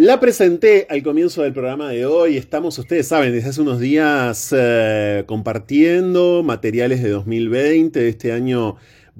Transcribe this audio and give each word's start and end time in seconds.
La 0.00 0.18
presenté 0.18 0.86
al 0.88 1.02
comienzo 1.02 1.42
del 1.42 1.52
programa 1.52 1.90
de 1.90 2.06
hoy. 2.06 2.38
Estamos, 2.38 2.78
ustedes 2.78 3.06
saben, 3.06 3.32
desde 3.32 3.50
hace 3.50 3.60
unos 3.60 3.80
días 3.80 4.48
eh, 4.56 5.24
compartiendo 5.26 6.42
materiales 6.42 7.02
de 7.02 7.10
2020, 7.10 8.00
de 8.00 8.08
este 8.08 8.32
año 8.32 8.76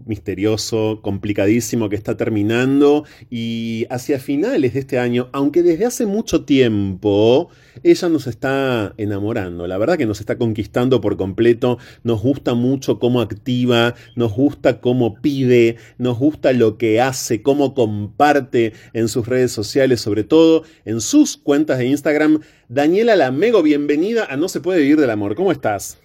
misterioso, 0.07 1.01
complicadísimo 1.03 1.89
que 1.89 1.97
está 1.97 2.17
terminando 2.17 3.05
y 3.31 3.87
hacia 3.91 4.19
finales 4.19 4.75
de 4.75 4.81
este 4.81 4.99
año, 4.99 5.29
aunque 5.33 5.63
desde 5.63 5.87
hace 5.87 6.07
mucho 6.07 6.45
tiempo 6.45 7.49
ella 7.83 8.09
nos 8.09 8.27
está 8.27 8.95
enamorando, 8.97 9.67
la 9.67 9.79
verdad 9.79 9.97
que 9.97 10.07
nos 10.07 10.21
está 10.21 10.37
conquistando 10.37 11.01
por 11.01 11.17
completo, 11.17 11.79
nos 12.03 12.23
gusta 12.23 12.55
mucho 12.55 12.99
cómo 12.99 13.21
activa, 13.21 13.95
nos 14.17 14.33
gusta 14.35 14.81
cómo 14.81 15.21
pide, 15.21 15.77
nos 15.99 16.19
gusta 16.19 16.53
lo 16.53 16.77
que 16.77 17.01
hace, 17.01 17.43
cómo 17.43 17.75
comparte 17.75 18.73
en 18.93 19.09
sus 19.09 19.27
redes 19.27 19.53
sociales, 19.53 20.01
sobre 20.01 20.25
todo 20.25 20.65
en 20.85 21.01
sus 21.01 21.37
cuentas 21.37 21.79
de 21.79 21.87
Instagram. 21.87 22.41
Daniela 22.69 23.17
Lamego, 23.17 23.63
bienvenida 23.63 24.27
a 24.27 24.37
No 24.37 24.49
se 24.49 24.61
puede 24.61 24.81
vivir 24.81 25.01
del 25.01 25.11
amor, 25.11 25.35
¿cómo 25.35 25.53
estás? 25.53 25.99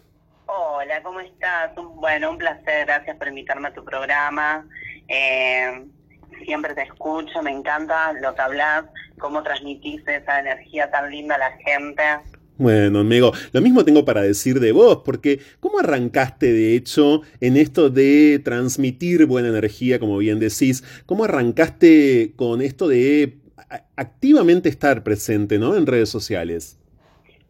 Hola, 0.86 1.02
¿cómo 1.02 1.20
estás? 1.20 1.72
Bueno, 1.96 2.30
un 2.30 2.38
placer, 2.38 2.86
gracias 2.86 3.18
por 3.18 3.28
invitarme 3.28 3.70
a 3.70 3.74
tu 3.74 3.84
programa. 3.84 4.68
Eh, 5.08 5.84
siempre 6.46 6.76
te 6.76 6.84
escucho, 6.84 7.42
me 7.42 7.50
encanta 7.50 8.14
lo 8.14 8.36
que 8.36 8.42
hablas, 8.44 8.86
cómo 9.18 9.42
transmitís 9.42 10.08
esa 10.08 10.40
energía 10.40 10.92
tan 10.92 11.10
linda 11.10 11.36
a 11.36 11.38
la 11.40 11.52
gente. 11.58 12.04
Bueno, 12.58 13.00
amigo, 13.00 13.32
lo 13.52 13.62
mismo 13.62 13.84
tengo 13.84 14.06
para 14.06 14.22
decir 14.22 14.60
de 14.60 14.74
vos, 14.74 15.02
porque 15.04 15.40
¿cómo 15.60 15.80
arrancaste 15.80 16.54
de 16.54 16.76
hecho 16.76 17.24
en 17.42 17.58
esto 17.58 17.90
de 17.90 18.40
transmitir 18.46 19.26
buena 19.26 19.48
energía, 19.48 20.00
como 20.00 20.20
bien 20.20 20.40
decís? 20.40 20.84
¿Cómo 21.08 21.24
arrancaste 21.24 22.34
con 22.36 22.62
esto 22.62 22.88
de 22.88 23.40
activamente 23.96 24.70
estar 24.70 25.02
presente, 25.02 25.58
¿no? 25.58 25.76
En 25.76 25.88
redes 25.88 26.10
sociales. 26.10 26.78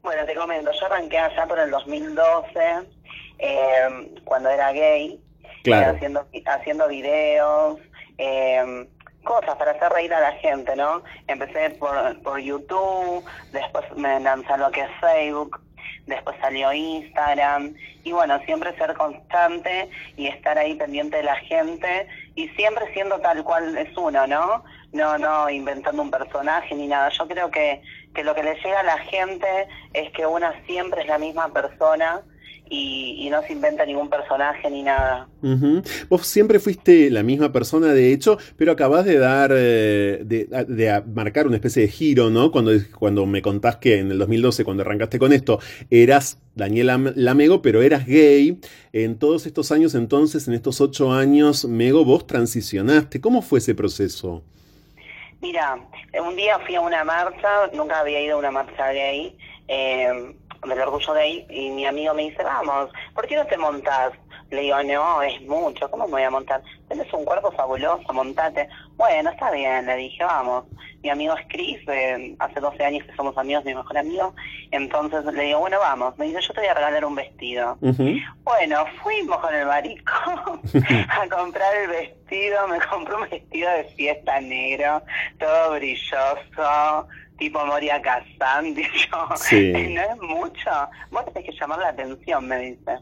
Bueno, 0.04 0.26
te 0.26 0.36
comento, 0.36 0.72
yo 0.72 0.86
arranqué 0.86 1.18
allá 1.18 1.46
por 1.48 1.60
el 1.60 1.70
2012 1.70 2.96
eh, 3.40 4.14
cuando 4.24 4.50
era 4.50 4.72
gay, 4.72 5.20
eh, 5.64 5.74
haciendo, 5.74 6.28
haciendo 6.46 6.88
videos, 6.88 7.80
eh, 8.18 8.88
cosas 9.24 9.56
para 9.56 9.72
hacer 9.72 9.92
reír 9.92 10.14
a 10.14 10.22
la 10.22 10.32
gente, 10.34 10.76
¿no? 10.76 11.04
Empecé 11.28 11.72
por, 11.72 12.22
por 12.22 12.40
YouTube, 12.40 13.26
después 13.52 13.86
me 13.98 14.20
lanzó 14.20 14.56
lo 14.56 14.72
que 14.72 14.82
es 14.82 14.90
Facebook, 15.02 15.60
después 16.06 16.38
salió 16.40 16.72
Instagram 16.72 17.74
y 18.04 18.12
bueno, 18.12 18.40
siempre 18.46 18.78
ser 18.78 18.94
constante 18.94 19.90
y 20.16 20.28
estar 20.28 20.58
ahí 20.58 20.76
pendiente 20.76 21.18
de 21.18 21.24
la 21.24 21.36
gente 21.38 22.08
y 22.36 22.48
siempre 22.50 22.94
siendo 22.94 23.20
tal 23.20 23.44
cual 23.44 23.78
es 23.78 23.96
uno, 23.98 24.28
¿no? 24.28 24.64
No, 24.94 25.18
no 25.18 25.50
inventando 25.50 26.02
un 26.02 26.12
personaje 26.12 26.74
ni 26.76 26.88
nada. 26.88 27.10
Yo 27.10 27.28
creo 27.28 27.50
que, 27.52 27.82
que 28.14 28.24
lo 28.24 28.34
que 28.36 28.44
le 28.44 28.56
llega 28.56 28.80
a 28.80 28.84
la 28.84 29.00
gente 29.00 29.68
es 29.94 30.12
que 30.12 30.26
una 30.26 30.54
siempre 30.66 31.02
es 31.02 31.08
la 31.08 31.18
misma 31.18 31.52
persona 31.52 32.22
y, 32.70 33.30
no 33.30 33.42
se 33.42 33.54
inventa 33.54 33.86
ningún 33.86 34.10
personaje 34.10 34.70
ni 34.70 34.84
nada. 34.84 35.28
Vos 36.10 36.26
siempre 36.26 36.60
fuiste 36.60 37.10
la 37.10 37.24
misma 37.24 37.52
persona, 37.52 37.88
de 37.88 38.14
hecho, 38.14 38.38
pero 38.56 38.72
acabás 38.72 39.06
de 39.06 39.18
dar, 39.18 39.52
eh, 39.54 40.22
de, 40.24 41.04
marcar 41.14 41.48
una 41.48 41.58
especie 41.58 41.84
de 41.84 41.88
giro, 41.90 42.30
¿no? 42.30 42.52
Cuando, 42.52 42.72
cuando 42.98 43.26
me 43.26 43.42
contás 43.42 43.78
que 43.78 44.00
en 44.00 44.12
el 44.12 44.20
2012, 44.20 44.64
cuando 44.64 44.84
arrancaste 44.84 45.20
con 45.20 45.34
esto, 45.34 45.60
eras 45.90 46.40
Daniela 46.56 46.98
Lamego, 47.16 47.62
pero 47.62 47.82
eras 47.82 48.06
gay. 48.06 48.60
En 48.94 49.20
todos 49.20 49.46
estos 49.46 49.72
años, 49.72 49.94
entonces, 49.96 50.48
en 50.48 50.54
estos 50.54 50.80
ocho 50.80 51.12
años, 51.12 51.66
Mego, 51.66 52.06
vos 52.06 52.26
transicionaste. 52.26 53.20
¿Cómo 53.20 53.42
fue 53.42 53.60
ese 53.60 53.76
proceso? 53.76 54.44
Mira, 55.42 55.78
un 56.26 56.36
día 56.36 56.58
fui 56.66 56.76
a 56.76 56.82
una 56.82 57.04
marcha, 57.04 57.68
nunca 57.74 58.00
había 58.00 58.22
ido 58.22 58.36
a 58.36 58.40
una 58.40 58.52
marcha 58.52 58.92
gay. 58.92 59.38
Eh, 59.68 60.36
del 60.74 60.82
orgullo 60.82 61.14
gay 61.14 61.46
y 61.50 61.70
mi 61.70 61.86
amigo 61.86 62.14
me 62.14 62.24
dice, 62.24 62.44
vamos, 62.44 62.90
¿por 63.14 63.28
qué 63.28 63.36
no 63.36 63.46
te 63.46 63.58
montas? 63.58 64.14
Le 64.52 64.62
digo, 64.62 64.82
no, 64.84 65.22
es 65.22 65.42
mucho, 65.42 65.90
¿cómo 65.90 66.06
me 66.06 66.12
voy 66.12 66.24
a 66.24 66.30
montar? 66.30 66.62
Tienes 66.88 67.12
un 67.14 67.26
cuerpo 67.26 67.52
fabuloso, 67.52 68.14
montate. 68.14 68.70
Bueno, 68.96 69.32
está 69.32 69.52
bien, 69.52 69.86
le 69.86 69.96
dije, 69.96 70.24
vamos. 70.24 70.66
Mi 71.02 71.10
amigo 71.10 71.36
es 71.36 71.46
Chris, 71.50 71.80
eh, 71.88 72.36
hace 72.40 72.60
12 72.60 72.84
años 72.84 73.06
que 73.06 73.16
somos 73.16 73.38
amigos, 73.38 73.66
mi 73.66 73.76
mejor 73.76 73.98
amigo. 73.98 74.34
Entonces 74.72 75.24
le 75.26 75.44
digo, 75.44 75.60
bueno, 75.60 75.78
vamos. 75.80 76.18
Me 76.18 76.26
dice, 76.26 76.42
yo 76.42 76.54
te 76.54 76.62
voy 76.62 76.70
a 76.70 76.74
regalar 76.74 77.06
un 77.06 77.16
vestido. 77.16 77.78
Bueno, 78.44 78.86
fuimos 79.04 79.38
con 79.38 79.54
el 79.54 79.66
marico 79.68 80.14
a 81.10 81.28
comprar 81.30 81.76
el 81.76 81.90
vestido. 81.90 82.68
Me 82.68 82.80
compró 82.80 83.18
un 83.18 83.30
vestido 83.30 83.70
de 83.72 83.84
fiesta 83.96 84.40
negro, 84.42 85.02
todo 85.40 85.74
brilloso 85.74 87.08
tipo 87.38 87.66
Moria 87.66 88.02
Kazan, 88.02 88.74
digo, 88.76 89.36
sí. 89.36 89.72
no 89.94 90.02
es 90.02 90.22
mucho. 90.22 90.72
Vos 91.12 91.26
tenés 91.26 91.50
que 91.50 91.58
llamar 91.60 91.80
la 91.80 91.90
atención, 91.90 92.48
me 92.48 92.58
dice. 92.60 93.00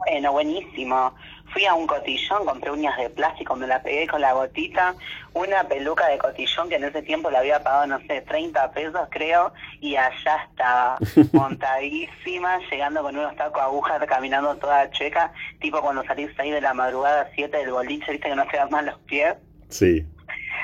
Bueno, 0.00 0.32
buenísimo. 0.32 1.14
Fui 1.52 1.66
a 1.66 1.74
un 1.74 1.86
cotillón, 1.86 2.46
compré 2.46 2.70
uñas 2.70 2.96
de 2.96 3.10
plástico, 3.10 3.56
me 3.56 3.66
la 3.66 3.82
pegué 3.82 4.06
con 4.06 4.20
la 4.20 4.32
gotita, 4.32 4.94
una 5.34 5.64
peluca 5.64 6.06
de 6.06 6.16
cotillón 6.16 6.68
que 6.68 6.76
en 6.76 6.84
ese 6.84 7.02
tiempo 7.02 7.28
le 7.28 7.38
había 7.38 7.62
pagado, 7.62 7.88
no 7.88 7.98
sé, 8.06 8.20
30 8.22 8.70
pesos 8.70 9.00
creo, 9.10 9.52
y 9.80 9.96
allá 9.96 10.46
estaba, 10.48 10.96
montadísima, 11.32 12.60
llegando 12.70 13.02
con 13.02 13.18
unos 13.18 13.34
tacos 13.34 13.60
agujas, 13.60 14.00
caminando 14.06 14.56
toda 14.56 14.90
checa, 14.92 15.32
tipo 15.60 15.82
cuando 15.82 16.04
salís 16.04 16.30
ahí 16.38 16.52
de 16.52 16.60
la 16.60 16.72
madrugada 16.72 17.28
7 17.34 17.56
del 17.56 17.72
boliche, 17.72 18.12
viste 18.12 18.28
que 18.28 18.36
no 18.36 18.48
se 18.48 18.56
dan 18.56 18.70
más 18.70 18.84
los 18.84 18.98
pies. 19.00 19.34
Sí. 19.68 20.06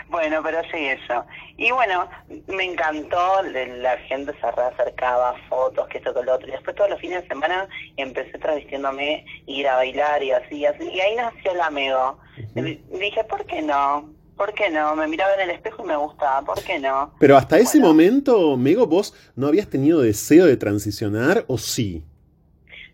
Bueno, 0.09 0.41
pero 0.43 0.62
sí 0.71 0.87
eso. 0.87 1.25
Y 1.56 1.71
bueno, 1.72 2.09
me 2.47 2.65
encantó, 2.65 3.43
la 3.43 3.99
gente 4.09 4.33
se 4.41 4.47
acercaba, 4.47 5.34
fotos, 5.49 5.89
que 5.89 5.99
esto, 5.99 6.15
que 6.15 6.22
lo 6.22 6.34
otro. 6.34 6.49
Y 6.49 6.53
después 6.53 6.77
todos 6.77 6.91
los 6.91 7.00
fines 7.00 7.22
de 7.22 7.28
semana 7.28 7.69
empecé 7.97 8.39
travestiéndome, 8.39 9.25
ir 9.47 9.67
a 9.69 9.77
bailar 9.77 10.22
y 10.22 10.31
así, 10.31 10.56
y 10.59 10.67
así. 10.67 10.84
Y 10.89 11.00
ahí 11.00 11.17
nació 11.17 11.53
el 11.53 11.61
amigo. 11.61 12.19
Dije, 12.55 13.25
¿por 13.25 13.44
qué 13.47 13.62
no? 13.62 14.12
¿Por 14.37 14.53
qué 14.53 14.69
no? 14.71 14.94
Me 14.94 15.09
miraba 15.09 15.34
en 15.34 15.41
el 15.41 15.50
espejo 15.50 15.83
y 15.83 15.89
me 15.89 15.97
gustaba, 15.97 16.43
¿por 16.43 16.62
qué 16.62 16.78
no? 16.78 17.15
Pero 17.19 17.37
hasta 17.37 17.59
ese 17.59 17.81
momento, 17.81 18.56
Mego, 18.56 18.87
vos 18.87 19.15
no 19.34 19.47
habías 19.47 19.69
tenido 19.69 20.03
deseo 20.03 20.44
de 20.44 20.56
transicionar 20.56 21.44
o 21.49 21.59
sí? 21.59 22.05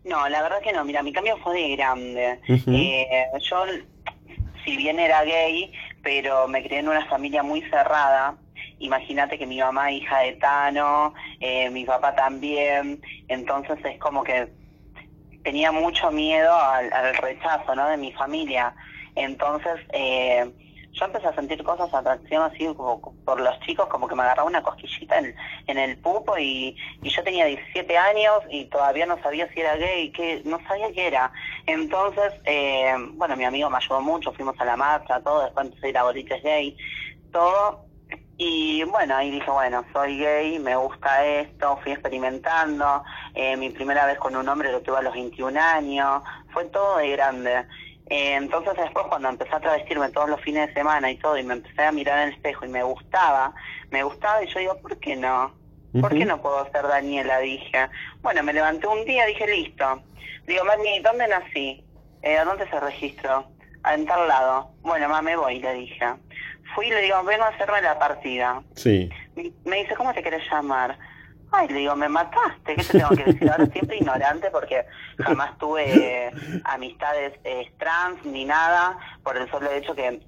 No, 0.04 0.28
la 0.28 0.42
verdad 0.42 0.60
que 0.62 0.72
no. 0.72 0.84
Mira, 0.84 1.02
mi 1.02 1.12
cambio 1.12 1.36
fue 1.38 1.60
de 1.60 1.76
grande. 1.76 2.40
eh, 2.48 3.26
yo, 3.40 3.64
si 4.64 4.76
bien 4.76 4.98
era 4.98 5.24
gay, 5.24 5.72
pero 6.02 6.48
me 6.48 6.62
crié 6.62 6.80
en 6.80 6.88
una 6.88 7.04
familia 7.06 7.42
muy 7.42 7.62
cerrada. 7.62 8.36
Imagínate 8.78 9.38
que 9.38 9.46
mi 9.46 9.58
mamá 9.58 9.92
hija 9.92 10.20
de 10.20 10.32
Tano, 10.34 11.14
eh, 11.40 11.70
mi 11.70 11.84
papá 11.84 12.14
también, 12.14 13.00
entonces 13.28 13.78
es 13.84 13.98
como 13.98 14.24
que 14.24 14.48
tenía 15.44 15.72
mucho 15.72 16.10
miedo 16.10 16.54
al, 16.54 16.92
al 16.92 17.14
rechazo 17.16 17.74
¿no? 17.74 17.88
de 17.88 17.96
mi 17.96 18.12
familia. 18.12 18.74
Entonces, 19.14 19.80
eh, 19.92 20.50
yo 20.92 21.06
empecé 21.06 21.26
a 21.26 21.34
sentir 21.34 21.62
cosas, 21.64 21.92
atracción 21.92 22.42
así 22.42 22.66
como 22.74 23.00
por 23.24 23.40
los 23.40 23.58
chicos, 23.60 23.86
como 23.88 24.06
que 24.06 24.14
me 24.14 24.22
agarraba 24.22 24.48
una 24.48 24.62
cosquillita 24.62 25.18
en, 25.18 25.34
en 25.66 25.78
el 25.78 25.96
pupo 25.98 26.36
y, 26.38 26.76
yo 27.02 27.22
tenía 27.24 27.46
17 27.46 27.96
años 27.96 28.42
y 28.50 28.66
todavía 28.66 29.06
no 29.06 29.20
sabía 29.22 29.50
si 29.52 29.60
era 29.60 29.76
gay, 29.76 30.10
que 30.12 30.42
no 30.44 30.58
sabía 30.66 30.92
qué 30.92 31.08
era. 31.08 31.32
Entonces, 31.66 32.32
eh, 32.44 32.94
bueno, 33.14 33.36
mi 33.36 33.44
amigo 33.44 33.68
me 33.70 33.78
ayudó 33.78 34.00
mucho, 34.00 34.32
fuimos 34.32 34.58
a 34.60 34.64
la 34.64 34.76
marcha, 34.76 35.20
todo, 35.20 35.44
después 35.44 35.66
empecé 35.66 35.86
a 35.86 35.90
ir 35.90 35.98
a 35.98 36.02
boliches 36.04 36.42
gay, 36.42 36.76
todo. 37.32 37.86
Y 38.38 38.82
bueno, 38.84 39.16
ahí 39.16 39.30
dije, 39.30 39.50
bueno, 39.50 39.84
soy 39.92 40.18
gay, 40.18 40.58
me 40.58 40.74
gusta 40.74 41.24
esto, 41.24 41.78
fui 41.82 41.92
experimentando. 41.92 43.04
Eh, 43.34 43.56
mi 43.56 43.70
primera 43.70 44.06
vez 44.06 44.18
con 44.18 44.34
un 44.34 44.48
hombre 44.48 44.72
lo 44.72 44.80
tuve 44.80 44.98
a 44.98 45.02
los 45.02 45.12
21 45.14 45.58
años, 45.60 46.22
fue 46.52 46.64
todo 46.66 46.98
de 46.98 47.10
grande. 47.10 47.66
Eh, 48.08 48.34
entonces 48.34 48.74
después 48.76 49.06
cuando 49.08 49.28
empecé 49.28 49.54
a 49.54 49.60
travestirme 49.60 50.10
todos 50.10 50.28
los 50.28 50.40
fines 50.40 50.68
de 50.68 50.74
semana 50.74 51.10
y 51.10 51.16
todo, 51.16 51.38
y 51.38 51.42
me 51.42 51.54
empecé 51.54 51.82
a 51.82 51.92
mirar 51.92 52.18
en 52.18 52.28
el 52.28 52.34
espejo 52.34 52.64
y 52.64 52.68
me 52.68 52.82
gustaba, 52.82 53.54
me 53.90 54.02
gustaba 54.02 54.42
y 54.42 54.48
yo 54.48 54.58
digo, 54.58 54.76
¿por 54.78 54.98
qué 54.98 55.16
no? 55.16 55.54
¿Por 56.00 56.14
qué 56.14 56.24
no 56.24 56.40
puedo 56.40 56.64
ser 56.72 56.86
Daniela? 56.86 57.38
Dije. 57.40 57.88
Bueno, 58.22 58.42
me 58.42 58.54
levanté 58.54 58.86
un 58.86 59.04
día, 59.04 59.26
dije, 59.26 59.46
listo. 59.46 60.02
Digo, 60.46 60.64
mami, 60.64 61.00
¿dónde 61.00 61.28
nací? 61.28 61.84
Eh, 62.22 62.38
¿A 62.38 62.44
dónde 62.44 62.66
se 62.68 62.80
registró? 62.80 63.46
En 63.92 64.06
tal 64.06 64.26
lado. 64.26 64.70
Bueno, 64.80 65.08
mamá, 65.08 65.22
me 65.22 65.36
voy, 65.36 65.58
le 65.58 65.74
dije. 65.74 66.06
Fui 66.74 66.86
y 66.86 66.90
le 66.90 67.02
digo, 67.02 67.22
vengo 67.24 67.44
a 67.44 67.48
hacerme 67.48 67.82
la 67.82 67.98
partida. 67.98 68.62
Sí. 68.74 69.10
Me 69.64 69.82
dice, 69.82 69.94
¿cómo 69.94 70.14
te 70.14 70.22
quieres 70.22 70.42
llamar? 70.50 70.98
Ay, 71.52 71.68
le 71.68 71.80
digo, 71.80 71.94
me 71.94 72.08
mataste, 72.08 72.76
¿qué 72.76 72.82
te 72.82 72.98
tengo 72.98 73.10
que 73.10 73.24
decir? 73.24 73.50
Ahora 73.50 73.66
siempre 73.66 73.98
ignorante 73.98 74.50
porque 74.50 74.86
jamás 75.18 75.56
tuve 75.58 76.32
amistades 76.64 77.34
eh, 77.44 77.70
trans 77.78 78.24
ni 78.24 78.46
nada, 78.46 78.98
por 79.22 79.36
el 79.36 79.50
solo 79.50 79.70
hecho 79.70 79.94
que, 79.94 80.20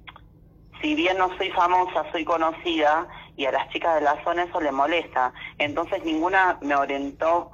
si 0.81 0.93
bien 0.93 1.17
no 1.17 1.35
soy 1.37 1.49
famosa, 1.49 2.05
soy 2.11 2.23
conocida 2.25 3.07
y 3.35 3.45
a 3.45 3.51
las 3.51 3.67
chicas 3.69 3.95
de 3.95 4.01
la 4.01 4.23
zona 4.23 4.43
eso 4.43 4.61
le 4.61 4.71
molesta. 4.71 5.33
Entonces 5.57 6.03
ninguna 6.05 6.59
me 6.61 6.75
orientó, 6.75 7.51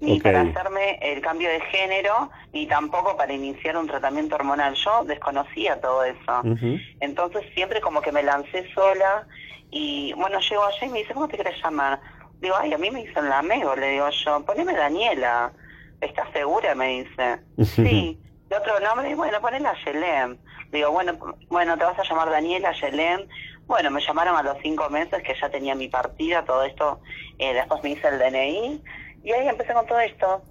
ni 0.00 0.18
para 0.20 0.40
hacerme 0.40 0.98
el 1.02 1.20
cambio 1.20 1.50
de 1.50 1.60
género, 1.60 2.30
ni 2.52 2.66
tampoco 2.66 3.16
para 3.16 3.32
iniciar 3.32 3.76
un 3.76 3.86
tratamiento 3.86 4.36
hormonal. 4.36 4.74
Yo 4.74 5.04
desconocía 5.04 5.78
todo 5.80 6.04
eso. 6.04 6.42
Entonces 7.00 7.42
siempre 7.54 7.82
como 7.82 8.00
que 8.00 8.12
me 8.12 8.22
lancé 8.22 8.66
sola 8.74 9.26
y 9.70 10.12
bueno, 10.14 10.38
llego 10.40 10.64
allá 10.64 10.86
y 10.86 10.88
me 10.88 10.98
dice, 11.00 11.14
¿cómo 11.14 11.28
te 11.28 11.36
quieres 11.36 11.60
llamar? 11.62 12.00
Digo, 12.40 12.54
ay, 12.58 12.72
a 12.72 12.78
mí 12.78 12.90
me 12.90 13.04
dicen 13.04 13.28
la 13.28 13.38
amigo, 13.38 13.74
le 13.76 13.90
digo 13.90 14.08
yo, 14.24 14.44
poneme 14.44 14.74
Daniela. 14.74 15.52
¿Estás 16.00 16.28
segura? 16.32 16.74
Me 16.74 17.04
dice. 17.04 17.40
Sí. 17.64 18.20
De 18.48 18.56
otro 18.56 18.78
nombre, 18.80 19.14
bueno, 19.14 19.40
ponela 19.40 19.74
Yelén. 19.84 20.38
Digo, 20.70 20.90
bueno, 20.90 21.18
bueno, 21.48 21.78
te 21.78 21.84
vas 21.84 21.98
a 21.98 22.02
llamar 22.02 22.30
Daniela 22.30 22.72
Yelén. 22.72 23.26
Bueno, 23.66 23.90
me 23.90 24.02
llamaron 24.02 24.36
a 24.36 24.42
los 24.42 24.58
cinco 24.62 24.90
meses 24.90 25.22
que 25.22 25.34
ya 25.40 25.48
tenía 25.48 25.74
mi 25.74 25.88
partida, 25.88 26.44
todo 26.44 26.62
esto. 26.64 27.00
Eh, 27.38 27.54
después 27.54 27.82
me 27.82 27.90
hice 27.92 28.08
el 28.08 28.18
DNI 28.18 28.82
y 29.24 29.32
ahí 29.32 29.48
empecé 29.48 29.72
con 29.72 29.86
todo 29.86 29.98
esto. 30.00 30.42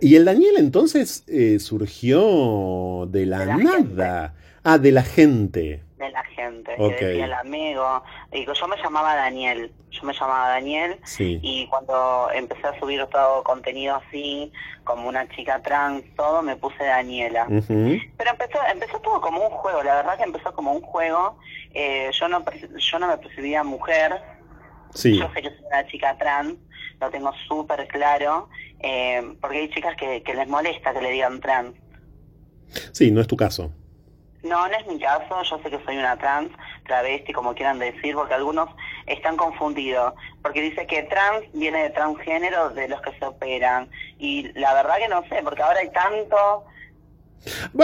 ¿Y 0.00 0.14
el 0.14 0.24
Daniel 0.24 0.54
entonces 0.58 1.24
eh, 1.26 1.58
surgió 1.58 3.06
de 3.08 3.26
la, 3.26 3.44
nada? 3.44 4.34
Ah, 4.62 4.78
de 4.78 4.92
la 4.92 5.02
gente. 5.02 5.82
De 6.04 6.10
la 6.10 6.24
gente, 6.24 6.74
que 6.76 7.04
decía 7.06 7.24
el 7.24 7.32
amigo. 7.32 8.02
Y 8.32 8.44
yo 8.44 8.68
me 8.68 8.76
llamaba 8.76 9.14
Daniel, 9.14 9.72
yo 9.90 10.02
me 10.02 10.12
llamaba 10.12 10.48
Daniel. 10.48 10.98
Y 11.18 11.66
cuando 11.68 12.28
empecé 12.34 12.66
a 12.66 12.78
subir 12.78 13.04
todo 13.06 13.42
contenido 13.42 13.96
así, 13.96 14.52
como 14.84 15.08
una 15.08 15.28
chica 15.28 15.62
trans, 15.62 16.04
todo, 16.16 16.42
me 16.42 16.56
puse 16.56 16.84
Daniela. 16.84 17.46
Pero 17.48 18.30
empezó, 18.30 18.58
empezó 18.70 19.00
todo 19.00 19.20
como 19.20 19.46
un 19.46 19.50
juego, 19.50 19.82
la 19.82 19.96
verdad 19.96 20.16
que 20.16 20.24
empezó 20.24 20.52
como 20.54 20.72
un 20.72 20.82
juego. 20.82 21.38
Eh, 21.72 22.10
yo, 22.12 22.28
no, 22.28 22.44
yo 22.76 22.98
no 22.98 23.08
me 23.08 23.18
percibía 23.18 23.64
mujer. 23.64 24.20
Sí. 24.94 25.18
Yo 25.18 25.28
sé 25.34 25.42
que 25.42 25.50
soy 25.50 25.66
una 25.66 25.86
chica 25.86 26.16
trans 26.18 26.54
lo 27.00 27.10
tengo 27.10 27.32
súper 27.48 27.86
claro, 27.88 28.48
eh, 28.80 29.22
porque 29.40 29.58
hay 29.58 29.70
chicas 29.70 29.96
que, 29.96 30.22
les 30.34 30.48
molesta 30.48 30.92
que 30.92 31.00
le 31.00 31.10
digan 31.10 31.40
trans. 31.40 31.74
Sí, 32.92 33.10
no 33.10 33.20
es 33.20 33.26
tu 33.26 33.36
caso. 33.36 33.72
No, 34.44 34.68
no 34.68 34.76
es 34.76 34.86
mi 34.86 34.98
caso, 35.00 35.42
yo 35.42 35.58
sé 35.62 35.70
que 35.70 35.84
soy 35.84 35.96
una 35.96 36.16
trans, 36.18 36.50
travesti, 36.86 37.32
como 37.32 37.54
quieran 37.54 37.78
decir, 37.78 38.14
porque 38.14 38.34
algunos 38.34 38.68
están 39.06 39.36
confundidos, 39.36 40.12
porque 40.42 40.60
dice 40.60 40.86
que 40.86 41.02
trans 41.04 41.44
viene 41.54 41.84
de 41.84 41.90
transgénero 41.90 42.70
de 42.70 42.88
los 42.88 43.00
que 43.00 43.18
se 43.18 43.24
operan, 43.24 43.88
y 44.18 44.52
la 44.52 44.74
verdad 44.74 44.98
que 44.98 45.08
no 45.08 45.22
sé, 45.28 45.40
porque 45.42 45.62
ahora 45.62 45.80
hay 45.80 45.90
tanto 45.90 46.64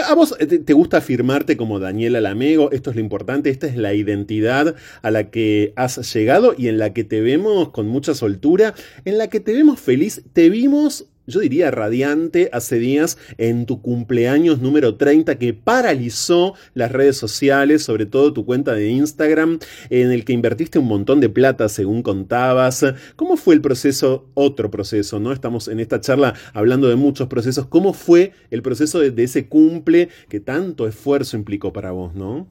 ¿A 0.07 0.15
vos 0.15 0.37
te 0.39 0.73
gusta 0.73 0.99
afirmarte 0.99 1.57
como 1.57 1.79
Daniela 1.79 2.21
Lamego? 2.21 2.71
Esto 2.73 2.91
es 2.91 2.97
lo 2.97 3.03
importante, 3.03 3.51
esta 3.51 3.67
es 3.67 3.77
la 3.77 3.93
identidad 3.93 4.75
a 5.03 5.11
la 5.11 5.31
que 5.31 5.73
has 5.77 6.15
llegado 6.15 6.55
y 6.57 6.69
en 6.69 6.79
la 6.79 6.93
que 6.93 7.05
te 7.05 7.21
vemos 7.21 7.71
con 7.71 7.87
mucha 7.87 8.15
soltura, 8.15 8.75
en 9.05 9.19
la 9.19 9.29
que 9.29 9.41
te 9.41 9.53
vemos 9.53 9.81
feliz. 9.81 10.23
Te 10.33 10.49
vimos 10.49 11.10
yo 11.31 11.41
diría 11.41 11.71
radiante, 11.71 12.51
hace 12.53 12.79
días 12.79 13.19
en 13.39 13.67
tu 13.67 13.81
cumpleaños 13.81 14.61
número 14.61 14.97
30 14.97 15.39
que 15.39 15.55
paralizó 15.55 16.55
las 16.75 16.93
redes 16.93 17.17
sociales, 17.17 17.83
sobre 17.83 18.07
todo 18.07 18.33
tu 18.33 18.45
cuenta 18.45 18.73
de 18.75 18.89
Instagram, 18.89 19.59
en 19.89 20.13
el 20.13 20.25
que 20.25 20.33
invertiste 20.33 20.79
un 20.79 20.89
montón 20.89 21.21
de 21.21 21.29
plata, 21.29 21.69
según 21.69 22.03
contabas. 22.03 22.85
¿Cómo 23.17 23.37
fue 23.37 23.55
el 23.55 23.61
proceso? 23.61 24.27
Otro 24.35 24.71
proceso, 24.71 25.21
¿no? 25.21 25.33
Estamos 25.33 25.69
en 25.69 25.81
esta 25.81 26.01
charla 26.01 26.35
hablando 26.53 26.89
de 26.89 26.97
muchos 26.97 27.29
procesos. 27.29 27.67
¿Cómo 27.67 27.93
fue 27.93 28.33
el 28.51 28.63
proceso 28.63 28.99
de, 28.99 29.21
ese 29.23 29.49
cumple 29.49 30.09
que 30.29 30.41
tanto 30.41 30.87
esfuerzo 30.87 31.37
implicó 31.37 31.73
para 31.73 31.93
vos, 31.93 32.15
no? 32.15 32.47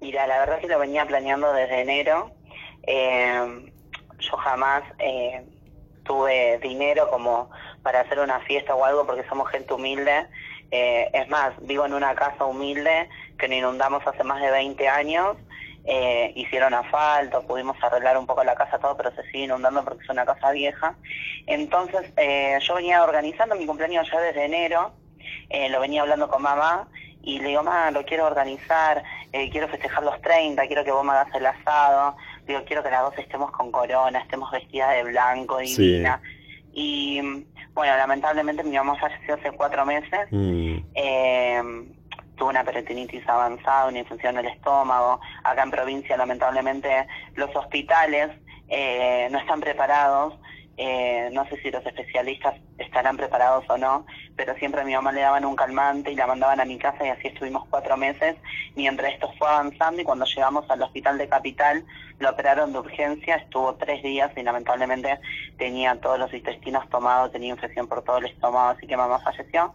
Mira, 0.00 0.26
la 0.26 0.38
verdad 0.38 0.60
que 0.60 0.68
lo 0.68 0.78
venía 0.78 1.06
planeando 1.06 1.52
desde 1.52 1.82
enero. 1.82 2.30
Eh, 2.86 3.70
yo 4.18 4.36
jamás 4.36 4.82
eh, 4.98 5.44
tuve 6.04 6.58
dinero 6.62 7.08
como 7.10 7.50
para 7.86 8.00
hacer 8.00 8.18
una 8.18 8.40
fiesta 8.40 8.74
o 8.74 8.84
algo 8.84 9.06
porque 9.06 9.22
somos 9.28 9.48
gente 9.48 9.72
humilde. 9.72 10.26
Eh, 10.72 11.08
es 11.12 11.28
más, 11.28 11.52
vivo 11.60 11.86
en 11.86 11.94
una 11.94 12.16
casa 12.16 12.44
humilde 12.44 13.08
que 13.38 13.46
nos 13.46 13.58
inundamos 13.58 14.04
hace 14.04 14.24
más 14.24 14.42
de 14.42 14.50
20 14.50 14.88
años. 14.88 15.36
Eh, 15.84 16.32
hicieron 16.34 16.74
asfalto, 16.74 17.46
pudimos 17.46 17.76
arreglar 17.80 18.18
un 18.18 18.26
poco 18.26 18.42
la 18.42 18.56
casa, 18.56 18.80
todo, 18.80 18.96
pero 18.96 19.14
se 19.14 19.22
sigue 19.30 19.44
inundando 19.44 19.84
porque 19.84 20.02
es 20.02 20.10
una 20.10 20.26
casa 20.26 20.50
vieja. 20.50 20.96
Entonces, 21.46 22.12
eh, 22.16 22.58
yo 22.60 22.74
venía 22.74 23.04
organizando 23.04 23.54
mi 23.54 23.66
cumpleaños 23.66 24.10
ya 24.10 24.18
desde 24.18 24.46
enero, 24.46 24.90
lo 25.70 25.78
venía 25.78 26.02
hablando 26.02 26.26
con 26.26 26.42
mamá 26.42 26.88
y 27.22 27.38
le 27.38 27.50
digo, 27.50 27.62
mamá, 27.62 27.92
lo 27.92 28.04
quiero 28.04 28.26
organizar, 28.26 29.04
quiero 29.30 29.68
festejar 29.68 30.02
los 30.02 30.20
30, 30.22 30.66
quiero 30.66 30.82
que 30.82 30.90
vos 30.90 31.04
me 31.04 31.12
hagas 31.12 31.32
el 31.36 31.46
asado, 31.46 32.16
digo, 32.48 32.64
quiero 32.66 32.82
que 32.82 32.90
las 32.90 33.02
dos 33.02 33.16
estemos 33.16 33.52
con 33.52 33.70
corona, 33.70 34.18
estemos 34.18 34.50
vestidas 34.50 34.92
de 34.92 35.04
blanco, 35.04 35.58
divina. 35.58 36.20
Y 36.72 37.46
bueno, 37.76 37.94
lamentablemente 37.98 38.64
mi 38.64 38.74
mamá 38.74 38.96
falleció 38.96 39.34
hace 39.34 39.52
cuatro 39.52 39.84
meses. 39.84 40.26
Mm. 40.30 40.78
Eh, 40.94 41.62
tuvo 42.36 42.48
una 42.48 42.64
peritonitis 42.64 43.28
avanzada, 43.28 43.88
una 43.88 43.98
infección 43.98 44.34
del 44.34 44.46
estómago. 44.46 45.20
Acá 45.44 45.62
en 45.62 45.70
provincia, 45.70 46.16
lamentablemente, 46.16 47.06
los 47.34 47.54
hospitales 47.54 48.30
eh, 48.68 49.28
no 49.30 49.38
están 49.38 49.60
preparados. 49.60 50.34
Eh, 50.78 51.30
no 51.32 51.48
sé 51.48 51.56
si 51.62 51.70
los 51.70 51.84
especialistas 51.86 52.54
estarán 52.76 53.16
preparados 53.16 53.64
o 53.68 53.78
no, 53.78 54.04
pero 54.36 54.54
siempre 54.56 54.82
a 54.82 54.84
mi 54.84 54.94
mamá 54.94 55.10
le 55.10 55.22
daban 55.22 55.46
un 55.46 55.56
calmante 55.56 56.10
y 56.12 56.16
la 56.16 56.26
mandaban 56.26 56.60
a 56.60 56.66
mi 56.66 56.78
casa 56.78 57.06
y 57.06 57.08
así 57.08 57.28
estuvimos 57.28 57.66
cuatro 57.70 57.96
meses 57.96 58.36
mientras 58.74 59.14
esto 59.14 59.32
fue 59.38 59.48
avanzando 59.48 60.02
y 60.02 60.04
cuando 60.04 60.26
llegamos 60.26 60.68
al 60.68 60.82
hospital 60.82 61.16
de 61.16 61.28
Capital 61.28 61.84
lo 62.18 62.30
operaron 62.30 62.72
de 62.72 62.78
urgencia, 62.78 63.36
estuvo 63.36 63.74
tres 63.76 64.02
días 64.02 64.30
y 64.36 64.42
lamentablemente 64.42 65.18
tenía 65.58 65.98
todos 66.00 66.18
los 66.18 66.32
intestinos 66.32 66.88
tomados, 66.90 67.32
tenía 67.32 67.50
infección 67.50 67.86
por 67.88 68.02
todo 68.02 68.18
el 68.18 68.26
estómago, 68.26 68.70
así 68.70 68.86
que 68.86 68.96
mamá 68.96 69.18
falleció. 69.20 69.72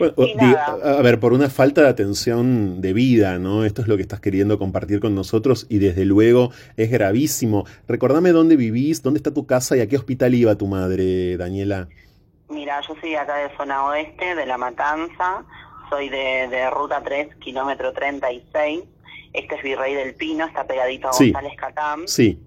A 0.00 1.02
ver, 1.02 1.20
por 1.20 1.32
una 1.32 1.48
falta 1.48 1.82
de 1.82 1.88
atención 1.88 2.80
de 2.80 2.92
vida, 2.92 3.38
¿no? 3.38 3.64
Esto 3.64 3.82
es 3.82 3.88
lo 3.88 3.96
que 3.96 4.02
estás 4.02 4.20
queriendo 4.20 4.58
compartir 4.58 5.00
con 5.00 5.14
nosotros 5.14 5.66
y 5.68 5.78
desde 5.78 6.04
luego 6.04 6.50
es 6.76 6.90
gravísimo. 6.90 7.64
Recordame 7.86 8.30
dónde 8.30 8.56
vivís, 8.56 9.02
dónde 9.02 9.18
está 9.18 9.32
tu 9.32 9.46
casa 9.46 9.76
y 9.76 9.80
a 9.80 9.88
qué 9.88 9.96
hospital 9.96 10.34
iba 10.34 10.54
tu 10.56 10.66
madre, 10.66 11.36
Daniela. 11.36 11.88
Mira, 12.48 12.80
yo 12.86 12.94
soy 13.00 13.14
acá 13.14 13.36
de 13.36 13.56
zona 13.56 13.84
oeste, 13.86 14.34
de 14.34 14.46
La 14.46 14.58
Matanza, 14.58 15.44
soy 15.90 16.08
de, 16.08 16.70
ruta 16.70 17.02
3, 17.02 17.36
kilómetro 17.36 17.92
36 17.92 18.84
este 19.34 19.56
es 19.56 19.62
Virrey 19.62 19.94
del 19.94 20.14
Pino, 20.14 20.46
está 20.46 20.64
pegadito 20.64 21.08
a 21.08 21.10
González 21.10 21.56
Catán. 21.56 22.06
Sí. 22.06 22.38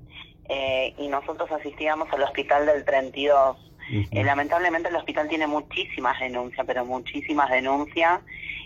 Eh, 0.48 0.96
y 0.98 1.10
nosotros 1.10 1.52
asistíamos 1.52 2.08
al 2.14 2.24
hospital 2.24 2.66
del 2.66 2.86
32. 2.86 3.58
Eh, 3.90 4.24
lamentablemente 4.24 4.90
el 4.90 4.96
hospital 4.96 5.28
tiene 5.28 5.48
muchísimas 5.48 6.20
denuncias, 6.20 6.66
pero 6.66 6.86
muchísimas 6.86 7.50
denuncias. 7.50 8.22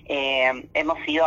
Eh, 0.06 0.68
hemos 0.74 0.98
ido 1.08 1.26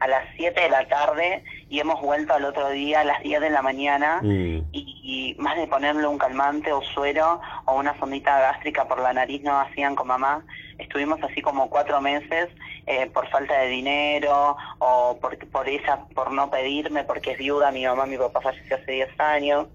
a 0.00 0.08
las 0.08 0.24
7 0.36 0.60
de 0.60 0.68
la 0.68 0.86
tarde 0.88 1.42
y 1.68 1.80
hemos 1.80 2.00
vuelto 2.00 2.34
al 2.34 2.44
otro 2.44 2.70
día 2.70 3.00
a 3.00 3.04
las 3.04 3.22
10 3.22 3.40
de 3.40 3.50
la 3.50 3.62
mañana 3.62 4.20
mm. 4.22 4.68
y, 4.72 5.34
más 5.38 5.56
de 5.56 5.66
ponerle 5.66 6.06
un 6.06 6.18
calmante 6.18 6.72
o 6.72 6.82
suero 6.82 7.40
o 7.64 7.76
una 7.76 7.98
sondita 7.98 8.38
gástrica 8.38 8.86
por 8.86 9.00
la 9.00 9.12
nariz 9.12 9.42
no 9.42 9.58
hacían 9.60 9.94
con 9.94 10.08
mamá. 10.08 10.44
Estuvimos 10.78 11.22
así 11.22 11.40
como 11.42 11.70
cuatro 11.70 12.00
meses 12.00 12.48
eh, 12.86 13.06
por 13.06 13.28
falta 13.28 13.58
de 13.60 13.68
dinero 13.68 14.56
o 14.78 15.18
por, 15.20 15.38
por 15.48 15.68
esa 15.68 16.06
por 16.14 16.32
no 16.32 16.50
pedirme 16.50 17.04
porque 17.04 17.32
es 17.32 17.38
viuda, 17.38 17.70
mi 17.70 17.84
mamá, 17.84 18.06
mi 18.06 18.18
papá 18.18 18.40
falleció 18.40 18.76
hace 18.76 18.92
10 18.92 19.20
años. 19.20 19.66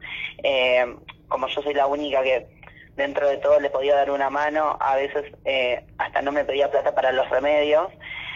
Eh, 0.43 0.95
como 1.27 1.47
yo 1.47 1.61
soy 1.61 1.73
la 1.73 1.87
única 1.87 2.21
que 2.23 2.47
dentro 2.95 3.27
de 3.27 3.38
todo 3.38 3.60
le 3.60 3.69
podía 3.69 3.95
dar 3.95 4.12
una 4.12 4.29
mano, 4.29 4.77
a 4.79 4.95
veces 4.95 5.25
eh, 5.45 5.83
hasta 5.98 6.21
no 6.21 6.31
me 6.31 6.45
pedía 6.45 6.71
plata 6.71 6.93
para 6.93 7.12
los 7.12 7.29
remedios. 7.29 7.89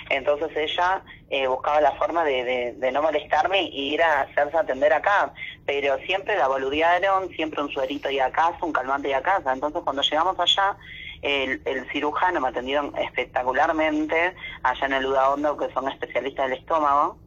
Entonces 0.09 0.51
ella 0.55 1.01
eh, 1.29 1.47
buscaba 1.47 1.81
la 1.81 1.93
forma 1.93 2.23
de, 2.23 2.75
no 2.93 3.01
molestarme 3.01 3.63
y 3.63 3.93
ir 3.93 4.03
a 4.03 4.21
hacerse 4.21 4.57
atender 4.57 4.93
acá. 4.93 5.33
Pero 5.65 5.97
siempre 5.99 6.37
la 6.37 6.47
boludearon, 6.47 7.29
siempre 7.29 7.61
un 7.61 7.71
suerito 7.71 8.09
y 8.09 8.19
a 8.19 8.31
casa, 8.31 8.57
un 8.61 8.71
calmante 8.71 9.09
y 9.09 9.13
a 9.13 9.23
casa. 9.23 9.51
Entonces 9.51 9.81
cuando 9.83 10.03
llegamos 10.03 10.39
allá, 10.39 10.77
el, 11.21 11.89
cirujano 11.91 12.39
me 12.39 12.49
atendieron 12.49 12.95
espectacularmente 12.97 14.35
allá 14.61 14.85
en 14.85 14.93
el 14.93 15.05
Hondo, 15.05 15.57
que 15.57 15.71
son 15.73 15.87
especialistas 15.89 16.49
del 16.49 16.59
estómago. 16.59 17.17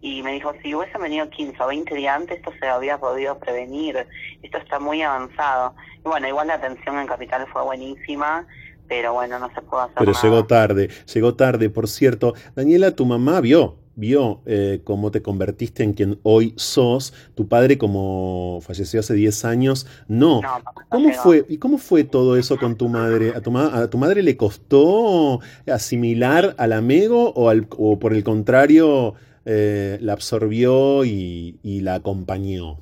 Y 0.00 0.22
me 0.22 0.32
dijo, 0.32 0.52
si 0.62 0.74
hubiese 0.74 0.96
venido 0.98 1.28
15 1.28 1.62
o 1.62 1.66
20 1.66 1.94
días 1.94 2.16
antes, 2.16 2.38
esto 2.38 2.52
se 2.58 2.66
había 2.66 2.98
podido 2.98 3.38
prevenir. 3.38 4.06
Esto 4.42 4.58
está 4.58 4.78
muy 4.78 5.02
avanzado. 5.02 5.74
Y 5.98 6.08
bueno, 6.08 6.26
igual 6.26 6.46
la 6.46 6.54
atención 6.54 6.98
en 6.98 7.06
Capital 7.06 7.46
fue 7.52 7.62
buenísima 7.62 8.46
pero 8.90 9.12
bueno, 9.12 9.38
no 9.38 9.48
se 9.54 9.62
puede 9.62 9.84
hacer 9.84 9.96
Pero 9.98 10.12
llegó 10.20 10.46
tarde, 10.46 10.90
llegó 11.14 11.34
tarde, 11.34 11.70
por 11.70 11.86
cierto. 11.86 12.34
Daniela, 12.56 12.90
tu 12.90 13.06
mamá 13.06 13.40
vio, 13.40 13.76
vio 13.94 14.40
eh, 14.46 14.80
cómo 14.82 15.12
te 15.12 15.22
convertiste 15.22 15.84
en 15.84 15.92
quien 15.92 16.18
hoy 16.24 16.54
sos. 16.56 17.14
Tu 17.36 17.46
padre, 17.46 17.78
como 17.78 18.58
falleció 18.62 18.98
hace 18.98 19.14
10 19.14 19.44
años, 19.44 19.86
no. 20.08 20.40
¿Cómo 20.88 21.12
fue, 21.12 21.46
¿Y 21.48 21.58
cómo 21.58 21.78
fue 21.78 22.02
todo 22.02 22.36
eso 22.36 22.58
con 22.58 22.74
tu 22.74 22.88
madre? 22.88 23.32
¿A 23.36 23.40
tu, 23.40 23.56
a 23.56 23.88
tu 23.88 23.96
madre 23.96 24.24
le 24.24 24.36
costó 24.36 25.38
asimilar 25.68 26.56
al 26.58 26.72
amigo 26.72 27.32
o, 27.36 27.48
al, 27.48 27.68
o 27.78 28.00
por 28.00 28.12
el 28.12 28.24
contrario 28.24 29.14
eh, 29.44 29.98
la 30.00 30.12
absorbió 30.12 31.04
y, 31.04 31.58
la 31.62 31.94
acompañó? 31.94 32.78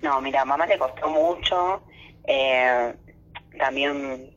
No, 0.00 0.20
mira, 0.20 0.44
mamá 0.44 0.66
le 0.66 0.78
costó 0.78 1.08
mucho. 1.08 1.82
Eh, 2.24 2.94
también 3.58 4.34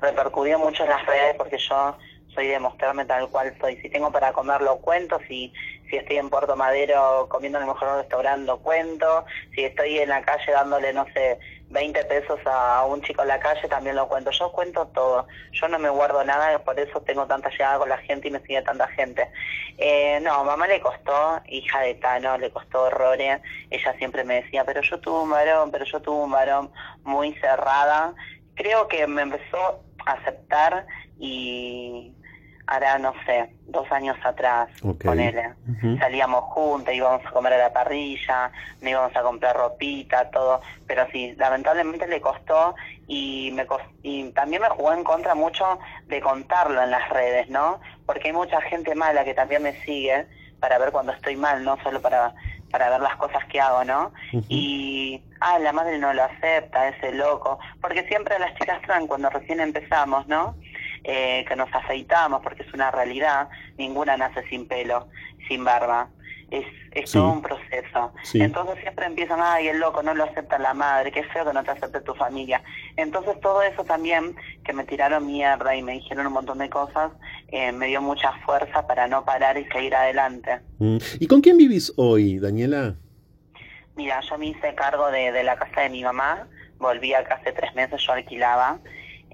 repercutió 0.00 0.58
mucho 0.58 0.84
en 0.84 0.90
las 0.90 1.06
redes 1.06 1.34
porque 1.36 1.58
yo 1.58 1.96
soy 2.34 2.46
de 2.46 2.60
mostrarme 2.60 3.04
tal 3.04 3.28
cual 3.28 3.54
soy. 3.60 3.76
Si 3.80 3.90
tengo 3.90 4.12
para 4.12 4.32
comer, 4.32 4.60
lo 4.60 4.78
cuento. 4.78 5.18
Si, 5.26 5.52
si 5.88 5.96
estoy 5.96 6.16
en 6.16 6.30
Puerto 6.30 6.56
Madero 6.56 7.26
comiendo 7.28 7.58
en 7.58 7.64
el 7.64 7.70
mejor 7.70 7.96
restaurante, 7.96 8.46
lo 8.46 8.58
cuento. 8.58 9.24
Si 9.54 9.64
estoy 9.64 9.98
en 9.98 10.08
la 10.08 10.22
calle 10.22 10.52
dándole, 10.52 10.92
no 10.92 11.04
sé, 11.12 11.38
20 11.70 12.04
pesos 12.06 12.38
a 12.46 12.84
un 12.84 13.00
chico 13.02 13.22
en 13.22 13.28
la 13.28 13.38
calle, 13.38 13.68
también 13.68 13.96
lo 13.96 14.08
cuento. 14.08 14.30
Yo 14.32 14.50
cuento 14.50 14.86
todo. 14.88 15.26
Yo 15.52 15.68
no 15.68 15.78
me 15.78 15.88
guardo 15.88 16.22
nada, 16.24 16.58
por 16.64 16.78
eso 16.78 17.00
tengo 17.02 17.26
tanta 17.26 17.48
llegada 17.50 17.78
con 17.78 17.88
la 17.88 17.98
gente 17.98 18.28
y 18.28 18.30
me 18.32 18.40
sigue 18.40 18.60
tanta 18.62 18.88
gente. 18.88 19.30
Eh, 19.78 20.18
no, 20.20 20.44
mamá 20.44 20.66
le 20.66 20.80
costó, 20.80 21.40
hija 21.46 21.80
de 21.80 21.94
Tano, 21.94 22.36
le 22.38 22.50
costó 22.50 22.82
horrores. 22.82 23.40
Ella 23.70 23.94
siempre 23.98 24.24
me 24.24 24.42
decía, 24.42 24.64
pero 24.64 24.82
yo 24.82 24.98
tuve 24.98 25.22
un 25.22 25.30
varón, 25.30 25.70
pero 25.70 25.84
yo 25.84 26.00
tuve 26.02 26.24
un 26.24 26.30
varón 26.32 26.72
muy 27.04 27.34
cerrada. 27.34 28.14
Creo 28.54 28.88
que 28.88 29.06
me 29.06 29.22
empezó 29.22 29.80
a 30.06 30.12
aceptar 30.12 30.86
y 31.18 32.12
hará, 32.70 32.98
no 32.98 33.12
sé, 33.26 33.50
dos 33.66 33.90
años 33.90 34.16
atrás, 34.22 34.68
con 34.80 35.18
él. 35.18 35.36
Salíamos 35.98 36.44
juntos, 36.44 36.94
íbamos 36.94 37.26
a 37.26 37.30
comer 37.32 37.54
a 37.54 37.58
la 37.58 37.72
parrilla, 37.72 38.52
me 38.80 38.90
íbamos 38.90 39.14
a 39.16 39.22
comprar 39.22 39.56
ropita, 39.56 40.30
todo, 40.30 40.60
pero 40.86 41.04
sí, 41.10 41.34
lamentablemente 41.36 42.06
le 42.06 42.20
costó 42.20 42.76
y, 43.08 43.50
me 43.54 43.66
y 44.04 44.30
también 44.30 44.62
me 44.62 44.68
jugó 44.68 44.92
en 44.92 45.02
contra 45.02 45.34
mucho 45.34 45.80
de 46.06 46.20
contarlo 46.20 46.80
en 46.80 46.92
las 46.92 47.08
redes, 47.10 47.50
¿no? 47.50 47.80
Porque 48.06 48.28
hay 48.28 48.34
mucha 48.34 48.60
gente 48.60 48.94
mala 48.94 49.24
que 49.24 49.34
también 49.34 49.64
me 49.64 49.72
sigue 49.82 50.26
para 50.60 50.78
ver 50.78 50.92
cuando 50.92 51.10
estoy 51.10 51.34
mal, 51.34 51.64
no 51.64 51.76
solo 51.82 52.00
para 52.00 52.34
para 52.70 52.88
ver 52.88 53.00
las 53.00 53.16
cosas 53.16 53.44
que 53.46 53.60
hago, 53.60 53.82
¿no? 53.82 54.12
Y, 54.48 55.20
ah, 55.40 55.58
la 55.58 55.72
madre 55.72 55.98
no 55.98 56.12
lo 56.14 56.22
acepta, 56.22 56.88
ese 56.88 57.12
loco, 57.12 57.58
porque 57.80 58.06
siempre 58.06 58.38
las 58.38 58.54
chicas 58.54 58.80
trans 58.82 59.08
cuando 59.08 59.28
recién 59.28 59.58
empezamos, 59.58 60.26
¿no? 60.28 60.54
Eh, 61.04 61.44
que 61.48 61.56
nos 61.56 61.72
afeitamos, 61.72 62.42
porque 62.42 62.62
es 62.62 62.74
una 62.74 62.90
realidad, 62.90 63.48
ninguna 63.78 64.16
nace 64.16 64.46
sin 64.48 64.68
pelo, 64.68 65.08
sin 65.48 65.64
barba. 65.64 66.08
Es, 66.50 66.66
es 66.90 67.12
todo 67.12 67.32
un 67.32 67.42
proceso. 67.42 68.12
Entonces 68.34 68.80
siempre 68.82 69.06
empiezan, 69.06 69.38
ay, 69.40 69.68
el 69.68 69.78
loco, 69.78 70.02
no 70.02 70.14
lo 70.14 70.24
acepta 70.24 70.58
la 70.58 70.74
madre, 70.74 71.12
qué 71.12 71.22
feo 71.22 71.44
que 71.44 71.52
no 71.52 71.62
te 71.62 71.70
acepte 71.70 72.00
tu 72.00 72.12
familia. 72.14 72.60
Entonces 72.96 73.38
todo 73.40 73.62
eso 73.62 73.84
también, 73.84 74.34
que 74.64 74.72
me 74.72 74.82
tiraron 74.82 75.26
mierda 75.26 75.76
y 75.76 75.82
me 75.82 75.92
dijeron 75.92 76.26
un 76.26 76.32
montón 76.32 76.58
de 76.58 76.68
cosas, 76.68 77.12
eh, 77.52 77.70
me 77.70 77.86
dio 77.86 78.02
mucha 78.02 78.32
fuerza 78.44 78.84
para 78.84 79.06
no 79.06 79.24
parar 79.24 79.58
y 79.58 79.64
seguir 79.66 79.94
adelante. 79.94 80.58
Mm. 80.78 80.96
¿Y 81.20 81.26
con 81.28 81.40
quién 81.40 81.56
vivís 81.56 81.92
hoy, 81.96 82.40
Daniela? 82.40 82.96
Mira, 83.94 84.20
yo 84.20 84.36
me 84.36 84.46
hice 84.46 84.74
cargo 84.74 85.08
de, 85.12 85.30
de 85.30 85.44
la 85.44 85.56
casa 85.56 85.82
de 85.82 85.90
mi 85.90 86.02
mamá, 86.02 86.48
volví 86.78 87.14
acá 87.14 87.36
hace 87.36 87.52
tres 87.52 87.72
meses, 87.76 88.02
yo 88.04 88.12
alquilaba 88.12 88.80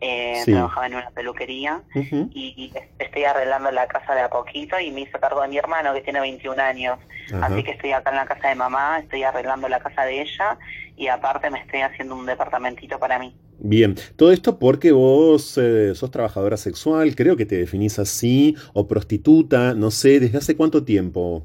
eh, 0.00 0.42
trabajaba 0.44 0.86
en 0.86 0.94
una 0.94 1.10
peluquería 1.10 1.82
y, 1.94 2.72
estoy 2.98 3.24
arreglando 3.24 3.70
la 3.70 3.86
casa 3.86 4.14
de 4.14 4.20
a 4.20 4.28
poquito 4.28 4.78
y 4.78 4.90
me 4.90 5.02
hice 5.02 5.18
cargo 5.18 5.40
de 5.42 5.48
mi 5.48 5.58
hermano 5.58 5.94
que 5.94 6.02
tiene 6.02 6.20
21 6.20 6.60
años. 6.60 6.98
Así 7.40 7.62
que 7.64 7.72
estoy 7.72 7.92
acá 7.92 8.10
en 8.10 8.16
la 8.16 8.26
casa 8.26 8.48
de 8.48 8.54
mamá, 8.54 8.98
estoy 8.98 9.22
arreglando 9.22 9.68
la 9.68 9.80
casa 9.80 10.02
de 10.02 10.22
ella 10.22 10.58
y 10.96 11.08
aparte 11.08 11.50
me 11.50 11.60
estoy 11.60 11.80
haciendo 11.80 12.14
un 12.14 12.26
departamentito 12.26 12.98
para 12.98 13.18
mí. 13.18 13.34
Bien, 13.58 13.94
todo 14.16 14.32
esto 14.32 14.58
porque 14.58 14.92
vos 14.92 15.56
eh, 15.56 15.94
sos 15.94 16.10
trabajadora 16.10 16.56
sexual, 16.56 17.16
creo 17.16 17.36
que 17.36 17.46
te 17.46 17.56
definís 17.56 17.98
así, 17.98 18.54
o 18.74 18.86
prostituta, 18.86 19.74
no 19.74 19.90
sé, 19.90 20.20
¿desde 20.20 20.38
hace 20.38 20.56
cuánto 20.56 20.84
tiempo? 20.84 21.42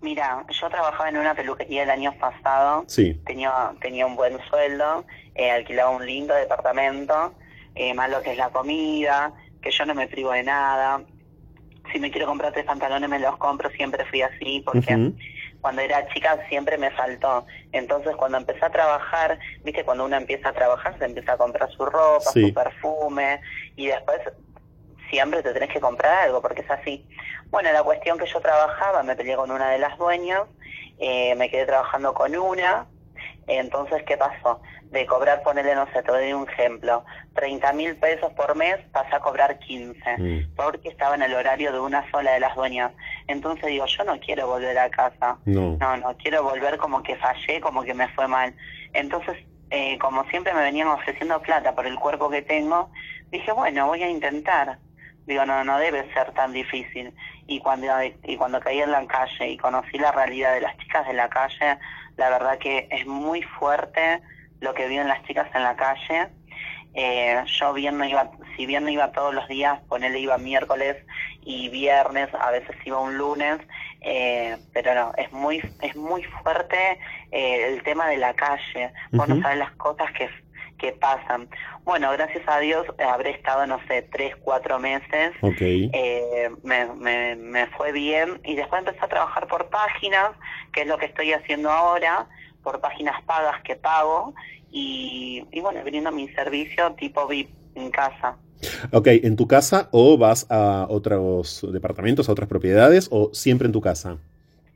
Mira, 0.00 0.46
yo 0.48 0.68
trabajaba 0.70 1.08
en 1.08 1.18
una 1.18 1.34
peluquería 1.34 1.82
el 1.82 1.90
año 1.90 2.14
pasado, 2.18 2.84
sí. 2.86 3.20
tenía, 3.26 3.72
tenía 3.80 4.06
un 4.06 4.16
buen 4.16 4.38
sueldo, 4.48 5.04
eh, 5.34 5.50
alquilaba 5.50 5.90
un 5.90 6.06
lindo 6.06 6.34
departamento, 6.34 7.34
eh, 7.78 7.94
más 7.94 8.10
lo 8.10 8.20
que 8.22 8.32
es 8.32 8.36
la 8.36 8.50
comida, 8.50 9.32
que 9.62 9.70
yo 9.70 9.86
no 9.86 9.94
me 9.94 10.08
privo 10.08 10.32
de 10.32 10.42
nada. 10.42 11.00
Si 11.92 12.00
me 12.00 12.10
quiero 12.10 12.26
comprar 12.26 12.52
tres 12.52 12.64
pantalones 12.64 13.08
me 13.08 13.20
los 13.20 13.36
compro, 13.38 13.70
siempre 13.70 14.04
fui 14.06 14.20
así, 14.20 14.62
porque 14.64 15.12
cuando 15.60 15.80
era 15.80 16.06
chica 16.08 16.38
siempre 16.48 16.76
me 16.76 16.90
faltó. 16.90 17.46
Entonces 17.72 18.16
cuando 18.16 18.36
empecé 18.36 18.64
a 18.64 18.70
trabajar, 18.70 19.38
viste, 19.64 19.84
cuando 19.84 20.04
uno 20.04 20.16
empieza 20.16 20.48
a 20.48 20.52
trabajar 20.52 20.98
se 20.98 21.04
empieza 21.04 21.32
a 21.32 21.36
comprar 21.38 21.70
su 21.70 21.86
ropa, 21.86 22.30
su 22.32 22.52
perfume, 22.52 23.40
y 23.76 23.86
después 23.86 24.20
siempre 25.08 25.42
te 25.42 25.52
tenés 25.52 25.70
que 25.70 25.80
comprar 25.80 26.24
algo, 26.24 26.42
porque 26.42 26.62
es 26.62 26.70
así. 26.70 27.06
Bueno, 27.50 27.72
la 27.72 27.82
cuestión 27.82 28.18
que 28.18 28.26
yo 28.26 28.40
trabajaba, 28.40 29.02
me 29.04 29.16
peleé 29.16 29.36
con 29.36 29.50
una 29.50 29.70
de 29.70 29.78
las 29.78 29.96
dueñas, 29.96 30.42
eh, 30.98 31.34
me 31.36 31.48
quedé 31.48 31.64
trabajando 31.64 32.12
con 32.12 32.36
una, 32.36 32.86
entonces, 33.48 34.02
¿qué 34.04 34.16
pasó? 34.16 34.60
De 34.90 35.06
cobrar, 35.06 35.42
ponerle, 35.42 35.74
no 35.74 35.86
sé, 35.92 36.02
te 36.02 36.12
doy 36.12 36.32
un 36.32 36.48
ejemplo, 36.48 37.04
30 37.34 37.72
mil 37.72 37.96
pesos 37.96 38.32
por 38.34 38.54
mes, 38.54 38.76
pasé 38.92 39.16
a 39.16 39.20
cobrar 39.20 39.58
15, 39.58 40.18
mm. 40.18 40.54
porque 40.54 40.88
estaba 40.90 41.14
en 41.14 41.22
el 41.22 41.34
horario 41.34 41.72
de 41.72 41.80
una 41.80 42.08
sola 42.10 42.32
de 42.32 42.40
las 42.40 42.54
dueñas. 42.54 42.92
Entonces 43.26 43.66
digo, 43.66 43.86
yo 43.86 44.04
no 44.04 44.20
quiero 44.20 44.46
volver 44.46 44.78
a 44.78 44.90
casa. 44.90 45.38
No. 45.46 45.76
No, 45.78 46.16
quiero 46.18 46.42
volver 46.42 46.76
como 46.76 47.02
que 47.02 47.16
fallé, 47.16 47.60
como 47.60 47.82
que 47.82 47.94
me 47.94 48.08
fue 48.08 48.28
mal. 48.28 48.54
Entonces, 48.92 49.36
eh, 49.70 49.98
como 49.98 50.24
siempre 50.24 50.52
me 50.54 50.60
venían 50.60 50.88
ofreciendo 50.88 51.40
plata 51.40 51.74
por 51.74 51.86
el 51.86 51.98
cuerpo 51.98 52.30
que 52.30 52.42
tengo, 52.42 52.90
dije, 53.30 53.52
bueno, 53.52 53.86
voy 53.86 54.02
a 54.02 54.10
intentar. 54.10 54.78
Digo, 55.26 55.44
no, 55.44 55.62
no 55.64 55.78
debe 55.78 56.10
ser 56.12 56.32
tan 56.32 56.52
difícil. 56.52 57.14
Y 57.46 57.60
cuando, 57.60 57.86
y 58.24 58.36
cuando 58.36 58.60
caí 58.60 58.80
en 58.80 58.90
la 58.90 59.06
calle 59.06 59.48
y 59.48 59.56
conocí 59.56 59.98
la 59.98 60.12
realidad 60.12 60.54
de 60.54 60.60
las 60.62 60.76
chicas 60.78 61.06
de 61.06 61.14
la 61.14 61.28
calle, 61.28 61.78
la 62.18 62.28
verdad 62.28 62.58
que 62.58 62.88
es 62.90 63.06
muy 63.06 63.40
fuerte 63.42 64.20
lo 64.60 64.74
que 64.74 64.88
viven 64.88 65.08
las 65.08 65.22
chicas 65.22 65.48
en 65.54 65.62
la 65.62 65.76
calle. 65.76 66.28
Eh, 66.94 67.40
yo 67.46 67.72
bien 67.72 67.96
no 67.96 68.04
iba, 68.04 68.30
si 68.56 68.66
bien 68.66 68.82
no 68.82 68.90
iba 68.90 69.12
todos 69.12 69.32
los 69.32 69.46
días, 69.46 69.80
ponele 69.88 70.18
iba 70.18 70.36
miércoles 70.36 70.96
y 71.42 71.68
viernes, 71.68 72.28
a 72.34 72.50
veces 72.50 72.74
iba 72.84 72.98
un 72.98 73.16
lunes, 73.16 73.60
eh, 74.00 74.56
pero 74.72 74.94
no, 74.94 75.12
es 75.16 75.30
muy, 75.32 75.62
es 75.80 75.94
muy 75.94 76.24
fuerte 76.24 76.98
eh, 77.30 77.68
el 77.68 77.82
tema 77.84 78.08
de 78.08 78.16
la 78.16 78.34
calle. 78.34 78.92
Vos 79.12 79.28
no 79.28 79.40
sabes 79.40 79.58
las 79.58 79.72
cosas 79.76 80.10
que 80.12 80.28
que 80.78 80.92
pasan. 80.92 81.48
Bueno, 81.84 82.10
gracias 82.12 82.42
a 82.46 82.58
Dios 82.60 82.86
habré 82.98 83.30
estado, 83.30 83.66
no 83.66 83.78
sé, 83.86 84.02
tres, 84.12 84.34
cuatro 84.36 84.78
meses. 84.78 85.32
Eh, 85.42 86.50
me, 86.62 86.86
me, 86.94 87.36
me, 87.36 87.66
fue 87.68 87.92
bien 87.92 88.40
y 88.44 88.54
después 88.54 88.80
empecé 88.80 89.04
a 89.04 89.08
trabajar 89.08 89.46
por 89.48 89.68
páginas, 89.68 90.30
que 90.72 90.82
es 90.82 90.86
lo 90.86 90.98
que 90.98 91.06
estoy 91.06 91.32
haciendo 91.32 91.70
ahora, 91.70 92.28
por 92.62 92.80
páginas 92.80 93.20
pagas 93.22 93.62
que 93.62 93.76
pago 93.76 94.34
y, 94.70 95.44
y 95.50 95.60
bueno, 95.60 95.82
viniendo 95.84 96.12
mi 96.12 96.28
servicio 96.28 96.92
tipo 96.94 97.26
VIP 97.26 97.50
en 97.74 97.90
casa. 97.90 98.36
Ok, 98.92 99.06
¿en 99.08 99.36
tu 99.36 99.46
casa 99.46 99.88
o 99.92 100.18
vas 100.18 100.46
a 100.50 100.86
otros 100.88 101.66
departamentos, 101.72 102.28
a 102.28 102.32
otras 102.32 102.48
propiedades 102.48 103.08
o 103.10 103.30
siempre 103.32 103.66
en 103.66 103.72
tu 103.72 103.80
casa? 103.80 104.18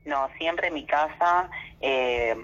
No, 0.05 0.29
siempre 0.39 0.69
en 0.69 0.75
mi 0.75 0.85
casa. 0.85 1.51
Eh, 1.81 2.37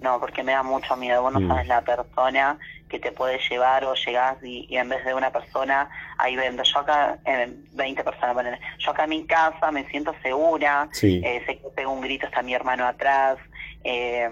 no, 0.00 0.20
porque 0.20 0.42
me 0.42 0.52
da 0.52 0.62
mucho 0.62 0.96
miedo. 0.96 1.22
Vos 1.22 1.32
no 1.32 1.40
mm. 1.40 1.48
sabes 1.48 1.66
la 1.66 1.82
persona 1.82 2.58
que 2.88 2.98
te 2.98 3.12
puede 3.12 3.38
llevar 3.50 3.84
o 3.84 3.94
llegás 3.94 4.36
y, 4.42 4.66
en 4.70 4.88
vez 4.88 5.04
de 5.04 5.14
una 5.14 5.30
persona, 5.30 5.88
ahí 6.18 6.36
vendo. 6.36 6.62
Yo 6.62 6.78
acá, 6.80 7.18
eh, 7.24 7.52
20 7.72 8.04
personas, 8.04 8.60
yo 8.78 8.90
acá 8.90 9.04
en 9.04 9.10
mi 9.10 9.26
casa 9.26 9.70
me 9.72 9.88
siento 9.88 10.14
segura, 10.22 10.88
eh, 11.02 11.42
sé 11.46 11.58
que 11.58 11.68
pego 11.74 11.92
un 11.92 12.00
grito, 12.00 12.26
está 12.26 12.42
mi 12.42 12.54
hermano 12.54 12.86
atrás. 12.86 13.38
Eh, 13.84 14.28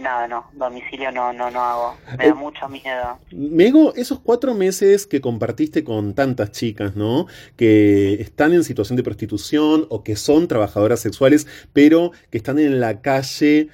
nada, 0.00 0.28
no, 0.28 0.50
domicilio 0.54 1.10
no, 1.10 1.32
no, 1.32 1.50
no 1.50 1.60
hago. 1.60 1.96
Me 2.18 2.24
da 2.24 2.30
eh, 2.30 2.34
mucho 2.34 2.68
miedo. 2.68 3.18
Mego, 3.30 3.94
esos 3.94 4.20
cuatro 4.20 4.54
meses 4.54 5.06
que 5.06 5.20
compartiste 5.20 5.84
con 5.84 6.14
tantas 6.14 6.52
chicas, 6.52 6.96
¿no? 6.96 7.26
Que 7.56 8.14
están 8.14 8.52
en 8.52 8.64
situación 8.64 8.96
de 8.96 9.02
prostitución 9.02 9.86
o 9.90 10.02
que 10.02 10.16
son 10.16 10.48
trabajadoras 10.48 11.00
sexuales, 11.00 11.46
pero 11.72 12.12
que 12.30 12.38
están 12.38 12.58
en 12.58 12.80
la 12.80 13.00
calle 13.00 13.68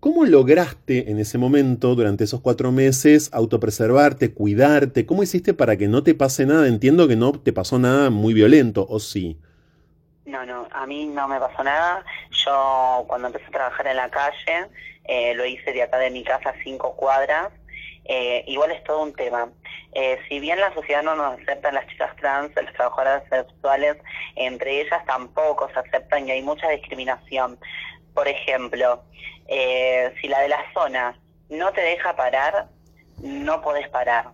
¿Cómo 0.00 0.24
lograste 0.24 1.10
en 1.10 1.18
ese 1.18 1.36
momento, 1.36 1.94
durante 1.94 2.24
esos 2.24 2.40
cuatro 2.40 2.72
meses, 2.72 3.28
autopreservarte, 3.34 4.32
cuidarte? 4.32 5.04
¿Cómo 5.04 5.22
hiciste 5.22 5.52
para 5.52 5.76
que 5.76 5.88
no 5.88 6.02
te 6.02 6.14
pase 6.14 6.46
nada? 6.46 6.68
Entiendo 6.68 7.06
que 7.06 7.16
no 7.16 7.32
te 7.32 7.52
pasó 7.52 7.78
nada 7.78 8.08
muy 8.08 8.32
violento, 8.32 8.86
¿o 8.88 8.98
sí? 8.98 9.38
No, 10.24 10.46
no, 10.46 10.66
a 10.72 10.86
mí 10.86 11.04
no 11.04 11.28
me 11.28 11.38
pasó 11.38 11.62
nada. 11.62 12.02
Yo 12.30 13.04
cuando 13.08 13.26
empecé 13.26 13.44
a 13.48 13.50
trabajar 13.50 13.88
en 13.88 13.96
la 13.96 14.08
calle, 14.08 14.68
eh, 15.04 15.34
lo 15.34 15.44
hice 15.44 15.70
de 15.74 15.82
acá 15.82 15.98
de 15.98 16.10
mi 16.10 16.24
casa 16.24 16.54
cinco 16.64 16.96
cuadras. 16.96 17.50
Eh, 18.06 18.42
igual 18.46 18.70
es 18.70 18.82
todo 18.84 19.02
un 19.02 19.12
tema. 19.12 19.50
Eh, 19.92 20.18
si 20.30 20.40
bien 20.40 20.58
la 20.58 20.72
sociedad 20.72 21.02
no 21.02 21.14
nos 21.14 21.38
acepta 21.38 21.72
las 21.72 21.86
chicas 21.88 22.16
trans, 22.16 22.50
las 22.56 22.72
trabajadoras 22.72 23.22
sexuales, 23.28 23.98
entre 24.36 24.80
ellas 24.80 25.04
tampoco 25.04 25.68
se 25.74 25.78
aceptan 25.78 26.26
y 26.26 26.30
hay 26.30 26.42
mucha 26.42 26.70
discriminación. 26.70 27.58
Por 28.14 28.28
ejemplo, 28.28 29.02
eh, 29.48 30.12
si 30.20 30.28
la 30.28 30.40
de 30.40 30.48
la 30.48 30.64
zona 30.72 31.18
no 31.48 31.72
te 31.72 31.80
deja 31.80 32.14
parar, 32.14 32.68
no 33.22 33.60
podés 33.60 33.88
parar. 33.88 34.30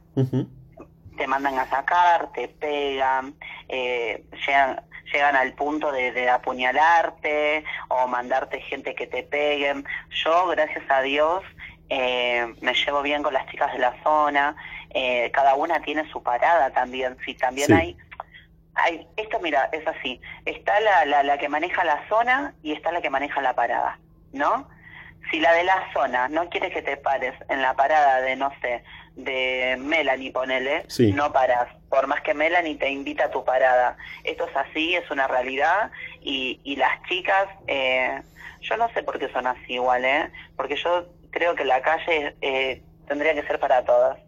Te 1.17 1.27
mandan 1.27 1.59
a 1.59 1.69
sacar, 1.69 2.31
te 2.33 2.49
pegan, 2.49 3.35
eh, 3.69 4.25
llegan, 4.47 4.83
llegan 5.13 5.37
al 5.37 5.55
punto 5.55 5.91
de, 5.93 6.29
apuñalarte 6.29 7.65
o 7.89 8.07
mandarte 8.07 8.61
gente 8.61 8.95
que 8.95 9.07
te 9.07 9.23
peguen. 9.23 9.85
Yo, 10.11 10.47
gracias 10.49 10.85
a 10.91 11.01
Dios, 11.01 11.43
eh, 11.89 12.55
me 12.61 12.75
llevo 12.75 13.03
bien 13.03 13.23
con 13.23 13.33
las 13.33 13.47
chicas 13.47 13.73
de 13.73 13.79
la 13.79 13.95
zona. 14.03 14.57
eh, 14.91 15.31
cada 15.33 15.55
una 15.57 15.81
tiene 15.83 16.09
su 16.11 16.23
parada 16.23 16.71
también. 16.71 17.17
Si 17.25 17.35
también 17.35 17.73
hay, 17.73 17.97
hay, 18.77 19.07
esto 19.17 19.41
mira, 19.41 19.69
es 19.73 19.87
así, 19.87 20.21
está 20.45 20.79
la, 20.81 21.05
la, 21.05 21.23
la 21.23 21.39
que 21.39 21.49
maneja 21.49 21.85
la 21.85 22.07
zona 22.09 22.55
y 22.63 22.73
está 22.73 22.93
la 22.93 23.01
que 23.01 23.11
maneja 23.11 23.41
la 23.41 23.55
parada, 23.55 23.99
¿no? 24.33 24.69
Si 25.31 25.41
la 25.41 25.53
de 25.55 25.65
la 25.65 25.93
zona 25.93 26.29
no 26.29 26.49
quiere 26.51 26.71
que 26.71 26.83
te 26.83 26.97
pares 26.97 27.35
en 27.49 27.61
la 27.61 27.75
parada 27.75 28.21
de, 28.21 28.37
no 28.37 28.53
sé, 28.61 28.85
de 29.17 29.77
Melanie, 29.81 30.31
ponele, 30.31 30.85
no 31.13 31.33
paras. 31.33 31.69
Por 31.89 32.07
más 32.07 32.21
que 32.21 32.35
Melanie 32.35 32.77
te 32.77 32.91
invita 32.91 33.25
a 33.25 33.31
tu 33.31 33.45
parada. 33.45 33.97
Esto 34.23 34.47
es 34.47 34.57
así, 34.57 34.95
es 34.95 35.11
una 35.11 35.27
realidad. 35.27 35.91
Y, 36.21 36.61
y 36.63 36.77
las 36.77 37.03
chicas, 37.09 37.49
eh, 37.67 38.23
yo 38.61 38.77
no 38.77 38.89
sé 38.91 39.03
por 39.03 39.19
qué 39.19 39.29
son 39.31 39.47
así 39.47 39.75
igual, 39.75 40.05
¿eh? 40.05 40.31
Porque 40.55 40.77
yo 40.77 41.09
creo 41.31 41.55
que 41.55 41.65
la 41.65 41.81
calle 41.83 42.37
eh, 42.41 42.83
tendría 43.09 43.35
que 43.35 43.47
ser 43.47 43.59
para 43.59 43.85
todas. 43.85 44.19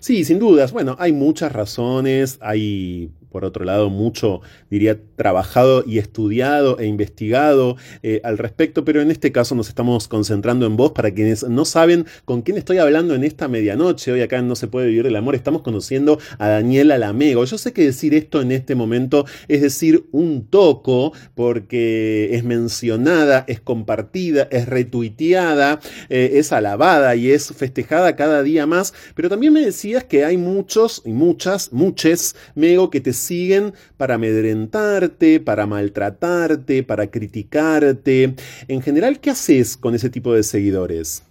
Sí, 0.00 0.24
sin 0.24 0.38
dudas. 0.38 0.72
Bueno, 0.72 0.96
hay 0.98 1.12
muchas 1.12 1.52
razones, 1.52 2.38
hay 2.40 3.10
por 3.30 3.44
otro 3.44 3.64
lado, 3.64 3.90
mucho, 3.90 4.40
diría, 4.70 4.98
trabajado 5.16 5.84
y 5.86 5.98
estudiado 5.98 6.78
e 6.78 6.86
investigado 6.86 7.76
eh, 8.02 8.20
al 8.24 8.38
respecto, 8.38 8.84
pero 8.84 9.00
en 9.00 9.10
este 9.10 9.32
caso 9.32 9.54
nos 9.54 9.68
estamos 9.68 10.08
concentrando 10.08 10.66
en 10.66 10.76
vos 10.76 10.92
para 10.92 11.10
quienes 11.12 11.42
no 11.48 11.64
saben 11.64 12.06
con 12.24 12.42
quién 12.42 12.56
estoy 12.56 12.78
hablando 12.78 13.14
en 13.14 13.24
esta 13.24 13.48
medianoche. 13.48 14.12
Hoy 14.12 14.22
acá 14.22 14.40
No 14.42 14.56
se 14.56 14.68
puede 14.68 14.88
vivir 14.88 15.06
el 15.06 15.16
amor, 15.16 15.34
estamos 15.34 15.62
conociendo 15.62 16.18
a 16.38 16.48
Daniela 16.48 16.98
Lamego. 16.98 17.44
Yo 17.44 17.58
sé 17.58 17.72
que 17.72 17.84
decir 17.84 18.14
esto 18.14 18.40
en 18.40 18.52
este 18.52 18.74
momento 18.74 19.26
es 19.48 19.62
decir 19.62 20.06
un 20.12 20.46
toco, 20.46 21.12
porque 21.34 22.34
es 22.34 22.44
mencionada, 22.44 23.44
es 23.48 23.60
compartida, 23.60 24.48
es 24.50 24.66
retuiteada, 24.66 25.80
eh, 26.08 26.32
es 26.34 26.52
alabada 26.52 27.16
y 27.16 27.30
es 27.30 27.52
festejada 27.52 28.16
cada 28.16 28.42
día 28.42 28.66
más, 28.66 28.94
pero 29.14 29.28
también 29.28 29.52
me 29.52 29.60
decías 29.60 30.04
que 30.04 30.24
hay 30.24 30.36
muchos 30.36 31.02
y 31.04 31.12
muchas, 31.12 31.72
muchas, 31.72 32.36
Mego, 32.54 32.90
que 32.90 33.00
te 33.00 33.12
siguen 33.18 33.74
para 33.96 34.14
amedrentarte, 34.14 35.40
para 35.40 35.66
maltratarte, 35.66 36.82
para 36.82 37.10
criticarte. 37.10 38.34
En 38.68 38.82
general, 38.82 39.20
¿qué 39.20 39.30
haces 39.30 39.76
con 39.76 39.94
ese 39.94 40.10
tipo 40.10 40.32
de 40.32 40.42
seguidores? 40.42 41.24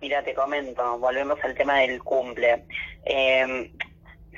Mira, 0.00 0.22
te 0.24 0.34
comento, 0.34 0.98
volvemos 0.98 1.38
al 1.42 1.54
tema 1.54 1.78
del 1.80 2.02
cumple. 2.02 2.64
Em, 3.04 3.70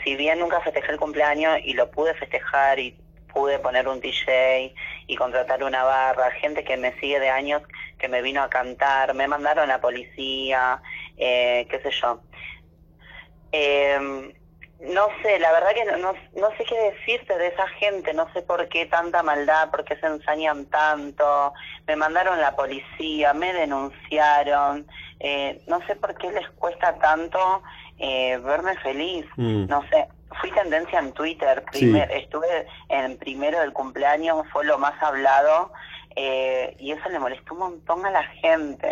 si 0.04 0.16
bien 0.16 0.40
nunca 0.40 0.60
festejé 0.60 0.92
el 0.92 0.98
cumpleaños 0.98 1.58
y 1.64 1.74
lo 1.74 1.90
pude 1.90 2.14
festejar 2.14 2.78
y 2.80 2.96
pude 3.32 3.58
poner 3.60 3.88
un 3.88 4.00
DJ 4.00 4.74
y 5.06 5.16
contratar 5.16 5.62
una 5.62 5.84
barra, 5.84 6.30
gente 6.32 6.64
que 6.64 6.76
me 6.76 6.98
sigue 6.98 7.20
de 7.20 7.30
años 7.30 7.62
que 7.98 8.08
me 8.08 8.22
vino 8.22 8.42
a 8.42 8.50
cantar, 8.50 9.14
me 9.14 9.28
mandaron 9.28 9.64
a 9.64 9.74
la 9.74 9.80
policía, 9.80 10.82
eh, 11.16 11.66
qué 11.70 11.80
sé 11.80 11.90
yo. 11.90 12.20
Eh, 13.52 14.34
no 14.82 15.08
sé, 15.22 15.38
la 15.38 15.52
verdad 15.52 15.74
que 15.74 15.84
no, 15.84 16.12
no, 16.34 16.56
sé 16.56 16.64
qué 16.64 16.76
decirte 16.90 17.38
de 17.38 17.48
esa 17.48 17.68
gente, 17.68 18.12
no 18.14 18.32
sé 18.32 18.42
por 18.42 18.68
qué 18.68 18.86
tanta 18.86 19.22
maldad, 19.22 19.70
por 19.70 19.84
qué 19.84 19.96
se 19.96 20.06
ensañan 20.06 20.66
tanto, 20.66 21.52
me 21.86 21.94
mandaron 21.94 22.40
la 22.40 22.56
policía, 22.56 23.32
me 23.32 23.52
denunciaron, 23.52 24.86
eh, 25.20 25.62
no 25.68 25.84
sé 25.86 25.94
por 25.96 26.16
qué 26.16 26.32
les 26.32 26.48
cuesta 26.50 26.94
tanto 26.98 27.62
eh, 27.98 28.38
verme 28.38 28.76
feliz, 28.78 29.24
mm. 29.36 29.66
no 29.68 29.82
sé, 29.88 30.08
fui 30.40 30.50
tendencia 30.50 30.98
en 30.98 31.12
Twitter, 31.12 31.62
primer, 31.70 32.10
estuve 32.10 32.66
en 32.88 33.16
primero 33.18 33.60
del 33.60 33.72
cumpleaños, 33.72 34.44
fue 34.52 34.64
lo 34.64 34.78
más 34.78 35.00
hablado, 35.00 35.72
eh, 36.16 36.74
y 36.80 36.90
eso 36.90 37.08
le 37.08 37.20
molestó 37.20 37.54
un 37.54 37.60
montón 37.60 38.04
a 38.04 38.10
la 38.10 38.24
gente 38.24 38.88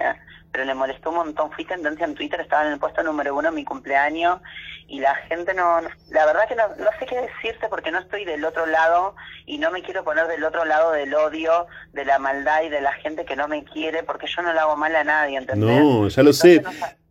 pero 0.53 0.65
le 0.65 0.75
molestó 0.75 1.11
un 1.11 1.17
montón. 1.17 1.53
Fui 1.53 1.65
tendencia 1.65 2.05
en 2.05 2.15
Twitter, 2.17 2.41
estaba 2.41 2.67
en 2.67 2.73
el 2.73 2.81
puesto 2.81 3.03
número 3.03 3.37
uno 3.37 3.51
en 3.51 3.55
mi 3.55 3.65
cumpleaños 3.65 4.41
y 4.91 4.99
la 4.99 5.15
gente 5.15 5.55
no, 5.55 5.81
la 6.11 6.27
verdad 6.27 6.49
que 6.49 6.57
no, 6.57 6.65
no 6.77 6.91
sé 6.99 7.07
qué 7.07 7.15
decirte 7.15 7.69
porque 7.71 7.93
no 7.93 8.01
estoy 8.01 8.25
del 8.25 8.45
otro 8.45 8.67
lado 8.67 9.15
y 9.47 9.57
no 9.59 9.71
me 9.71 9.83
quiero 9.83 10.03
poner 10.03 10.27
del 10.27 10.43
otro 10.43 10.65
lado 10.65 10.91
del 10.91 11.15
odio, 11.15 11.69
de 11.93 12.05
la 12.05 12.19
maldad 12.19 12.65
y 12.65 12.71
de 12.71 12.81
la 12.81 12.93
gente 12.95 13.25
que 13.25 13.37
no 13.37 13.47
me 13.47 13.63
quiere 13.65 14.03
porque 14.03 14.27
yo 14.27 14.43
no 14.43 14.53
le 14.53 14.59
hago 14.59 14.77
mal 14.77 14.95
a 14.97 15.05
nadie, 15.05 15.39
¿entendés? 15.39 15.81
No, 15.81 16.09
ya 16.09 16.23
lo 16.25 16.33
sé. 16.33 16.61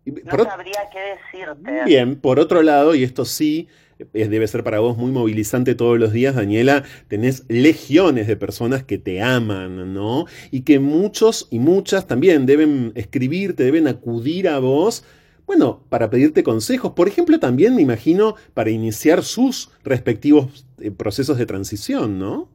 No, 0.06 0.44
sabría 0.44 0.90
qué 0.92 1.00
decirte. 1.00 1.84
Bien, 1.86 2.20
por 2.20 2.40
otro 2.40 2.64
lado, 2.64 2.96
y 2.96 3.06
esto 3.06 3.24
sí, 3.24 3.70
debe 4.12 4.48
ser 4.48 4.64
para 4.66 4.80
vos 4.80 4.98
muy 4.98 5.12
movilizante 5.12 5.74
todos 5.74 5.98
los 5.98 6.12
días, 6.12 6.36
Daniela, 6.36 6.84
tenés 7.08 7.46
legiones 7.48 8.28
de 8.28 8.36
personas 8.36 8.84
que 8.84 8.98
te 8.98 9.22
aman, 9.22 9.94
¿no? 9.94 10.26
Y 10.52 10.62
que 10.62 10.80
muchos 10.80 11.48
y 11.50 11.60
muchas 11.60 12.08
también 12.08 12.46
deben 12.46 12.92
escribirte, 12.96 13.64
deben 13.64 13.88
acudir 13.88 14.50
a 14.50 14.60
vos, 14.60 15.06
bueno, 15.50 15.82
para 15.90 16.12
pedirte 16.12 16.44
consejos. 16.44 16.92
Por 16.92 17.08
ejemplo, 17.08 17.40
también 17.40 17.76
me 17.76 17.82
imagino 17.82 18.36
para 18.54 18.70
iniciar 18.70 19.24
sus 19.24 19.72
respectivos 19.84 20.64
eh, 20.80 20.92
procesos 20.92 21.40
de 21.40 21.48
transición, 21.48 22.20
¿no? 22.20 22.48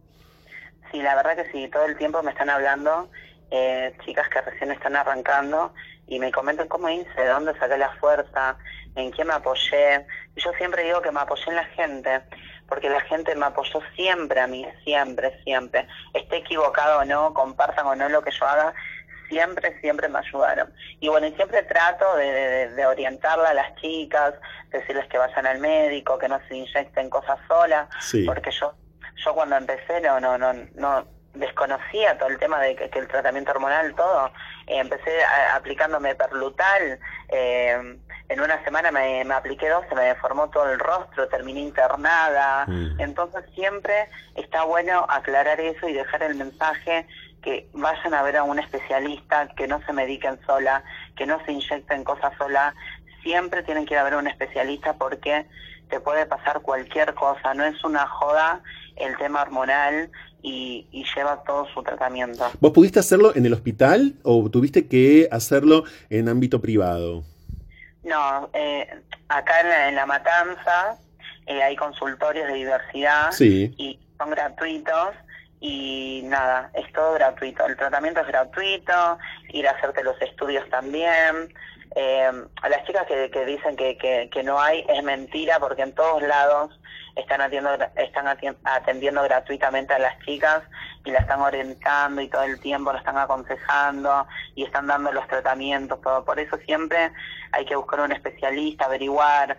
Sí, 0.93 1.03
la 1.03 1.17
verdad 1.17 1.35
que 1.35 1.51
sí, 1.51 1.69
todo 1.73 1.87
el 1.87 1.97
tiempo 1.97 2.23
me 2.23 2.31
están 2.31 2.51
hablando 2.51 3.11
eh, 3.51 3.93
chicas 4.05 4.29
que 4.29 4.41
recién 4.43 4.71
están 4.71 4.95
arrancando 4.95 5.75
y 6.07 6.21
me 6.21 6.31
comentan 6.31 6.69
cómo 6.69 6.89
hice, 6.89 7.21
de 7.21 7.27
dónde 7.27 7.59
saqué 7.59 7.77
la 7.79 7.91
fuerza, 7.97 8.57
en 8.95 9.11
qué 9.11 9.25
me 9.25 9.33
apoyé. 9.33 10.07
Yo 10.37 10.53
siempre 10.57 10.85
digo 10.85 11.03
que 11.03 11.11
me 11.11 11.19
apoyé 11.19 11.47
en 11.49 11.57
la 11.57 11.65
gente, 11.65 12.21
porque 12.69 12.89
la 12.89 13.01
gente 13.01 13.35
me 13.35 13.47
apoyó 13.47 13.81
siempre 13.97 14.39
a 14.39 14.47
mí, 14.47 14.65
siempre, 14.85 15.43
siempre. 15.43 15.89
Esté 16.13 16.37
equivocado 16.37 17.01
o 17.01 17.05
no, 17.05 17.35
compartan 17.35 17.87
o 17.87 17.97
no 17.97 18.09
lo 18.09 18.23
que 18.23 18.31
yo 18.31 18.47
haga, 18.47 18.73
siempre, 19.29 19.79
siempre 19.81 20.09
me 20.09 20.19
ayudaron. 20.19 20.73
Y 21.01 21.09
bueno, 21.09 21.27
y 21.27 21.33
siempre 21.35 21.63
trato 21.63 22.17
de, 22.17 22.71
de, 22.71 22.87
orientarla 22.87 23.51
a 23.51 23.55
las 23.55 23.75
chicas, 23.77 24.35
decirles 24.71 25.07
que 25.09 25.19
vayan 25.19 25.47
al 25.47 25.59
médico, 25.59 26.19
que 26.19 26.29
no 26.29 26.41
se 26.49 26.57
inyecten 26.57 27.11
cosas 27.11 27.39
solas, 27.49 27.89
porque 28.27 28.51
yo 28.51 28.75
yo 29.25 29.35
cuando 29.35 29.57
empecé 29.57 30.01
no 30.01 30.21
no 30.21 30.37
no 30.37 30.53
no 30.75 31.07
desconocía 31.35 32.17
todo 32.17 32.29
el 32.29 32.39
tema 32.39 32.61
de 32.61 32.77
que, 32.77 32.99
el 32.99 33.09
tratamiento 33.09 33.51
hormonal, 33.51 33.95
todo. 33.95 34.27
Eh, 34.67 34.79
empecé 34.79 35.11
aplicándome 35.53 36.15
perlutal, 36.15 36.99
eh, 37.29 37.99
en 38.29 38.41
una 38.41 38.63
semana 38.65 38.91
me, 38.91 39.25
me, 39.25 39.35
apliqué 39.35 39.69
dos, 39.69 39.85
se 39.89 39.95
me 39.95 40.03
deformó 40.03 40.49
todo 40.49 40.71
el 40.73 40.79
rostro, 40.79 41.29
terminé 41.29 41.61
internada. 41.61 42.65
Mm. 42.67 43.01
Entonces 43.01 43.45
siempre 43.55 44.09
está 44.35 44.65
bueno 44.65 45.07
aclarar 45.09 45.61
eso 45.61 45.89
y 45.89 45.93
dejar 45.93 46.23
el 46.23 46.37
mensaje 46.37 47.07
que 47.45 47.69
vayan 47.75 48.15
a 48.15 48.23
ver 48.23 48.39
a 48.39 48.43
un 48.43 48.59
especialista, 48.59 49.49
que 49.55 49.69
no 49.69 49.81
se 49.85 49.93
mediquen 49.93 50.41
sola, 50.47 50.83
que 51.15 51.27
no 51.27 51.45
se 51.45 51.53
inyecten 51.53 52.03
cosas 52.03 52.33
sola. 52.39 52.75
Siempre 53.23 53.63
tienen 53.63 53.85
que 53.85 53.95
ir 53.95 53.99
a 54.01 54.05
ver 54.05 54.15
a 54.15 54.19
un 54.19 54.27
especialista 54.27 54.95
porque 54.95 55.47
te 55.91 56.01
puede 56.01 56.25
pasar 56.25 56.63
cualquier 56.63 57.13
cosa, 57.15 57.53
no 57.53 57.65
es 57.65 57.85
una 57.85 58.07
joda 58.07 58.63
el 58.97 59.17
tema 59.19 59.43
hormonal 59.43 60.11
y, 60.43 60.87
lleva 61.15 61.43
todo 61.45 61.67
su 61.73 61.83
tratamiento. 61.83 62.51
¿Vos 62.61 62.73
pudiste 62.73 62.99
hacerlo 62.99 63.35
en 63.37 63.47
el 63.47 63.53
hospital 63.53 64.15
o 64.23 64.49
tuviste 64.51 64.89
que 64.89 65.29
hacerlo 65.31 65.85
en 66.11 66.29
ámbito 66.29 66.61
privado? 66.61 67.23
No, 68.03 68.51
eh, 68.53 68.89
acá 69.29 69.89
en 69.89 69.95
la, 69.95 70.07
Matanza 70.07 70.99
eh, 71.47 71.63
hay 71.63 71.77
consultorios 71.77 72.49
de 72.49 72.55
diversidad 72.55 73.31
y 73.39 74.01
son 74.19 74.31
gratuitos 74.31 75.15
y 75.67 76.21
nada, 76.25 76.71
es 76.75 76.93
todo 76.93 77.15
gratuito. 77.15 77.65
El 77.65 77.79
tratamiento 77.79 78.21
es 78.21 78.27
gratuito, 78.27 79.19
ir 79.49 79.67
a 79.67 79.71
hacerte 79.71 80.05
los 80.05 80.21
estudios 80.21 80.69
también. 80.69 81.55
Eh, 81.97 82.31
a 82.61 82.69
las 82.69 82.85
chicas 82.85 83.07
que, 83.07 83.47
dicen 83.47 83.75
que, 83.75 83.97
que, 83.97 84.29
que 84.31 84.43
no 84.43 84.61
hay, 84.61 84.85
es 84.91 85.03
mentira 85.03 85.59
porque 85.61 85.81
en 85.81 85.95
todos 85.95 86.21
lados 86.21 86.79
están 87.17 87.41
atendiendo, 87.41 87.83
están 87.97 88.27
atendiendo 88.65 89.23
gratuitamente 89.23 89.95
a 89.95 89.99
las 90.01 90.19
chicas 90.27 90.65
y 91.03 91.13
la 91.13 91.21
están 91.21 91.41
orientando 91.41 92.21
y 92.21 92.29
todo 92.29 92.43
el 92.43 92.61
tiempo 92.61 92.93
la 92.93 92.99
están 92.99 93.17
aconsejando 93.17 94.27
y 94.55 94.65
están 94.65 94.87
dando 94.87 95.13
los 95.13 95.27
tratamientos, 95.29 95.99
todo. 96.03 96.27
Por 96.27 96.39
eso 96.39 96.59
siempre 96.67 97.11
hay 97.53 97.65
que 97.65 97.75
buscar 97.75 98.01
un 98.01 98.13
especialista, 98.13 98.85
averiguar. 98.85 99.57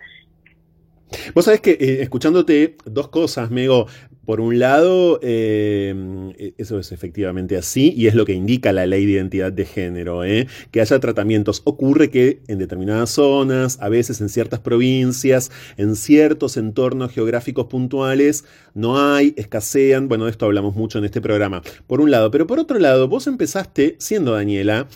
Vos 1.34 1.44
sabés 1.44 1.60
que 1.60 1.72
eh, 1.72 2.02
escuchándote 2.02 2.76
dos 2.84 3.08
cosas, 3.08 3.50
Mego, 3.50 3.86
por 4.26 4.40
un 4.40 4.58
lado, 4.58 5.20
em, 5.22 6.30
e, 6.30 6.52
eso 6.58 6.78
es 6.78 6.90
efectivamente 6.90 7.56
así 7.56 7.94
y 7.96 8.08
es 8.08 8.14
lo 8.14 8.26
que 8.26 8.32
indica 8.32 8.72
la 8.72 8.84
ley 8.84 9.06
de 9.06 9.12
identidad 9.12 9.52
de 9.52 9.64
género, 9.64 10.24
¿eh? 10.24 10.48
que 10.72 10.80
haya 10.80 10.98
tratamientos. 10.98 11.62
Ocurre 11.64 12.10
que 12.10 12.40
en 12.48 12.58
determinadas 12.58 13.10
zonas, 13.10 13.78
a 13.80 13.88
veces 13.88 14.20
en 14.20 14.28
ciertas 14.28 14.60
provincias, 14.60 15.52
en 15.76 15.94
ciertos 15.94 16.56
entornos 16.56 17.12
geográficos 17.12 17.66
puntuales, 17.66 18.44
no 18.74 19.00
hay, 19.00 19.32
escasean. 19.36 20.08
Bueno, 20.08 20.24
de 20.24 20.32
esto 20.32 20.44
hablamos 20.44 20.74
mucho 20.74 20.98
en 20.98 21.04
este 21.04 21.20
programa, 21.20 21.62
por 21.86 22.00
un 22.00 22.10
lado. 22.10 22.30
Pero 22.32 22.46
por 22.46 22.58
otro 22.58 22.78
lado, 22.80 23.08
vos 23.08 23.28
empezaste, 23.28 23.94
siendo 23.98 24.32
Daniela, 24.32 24.88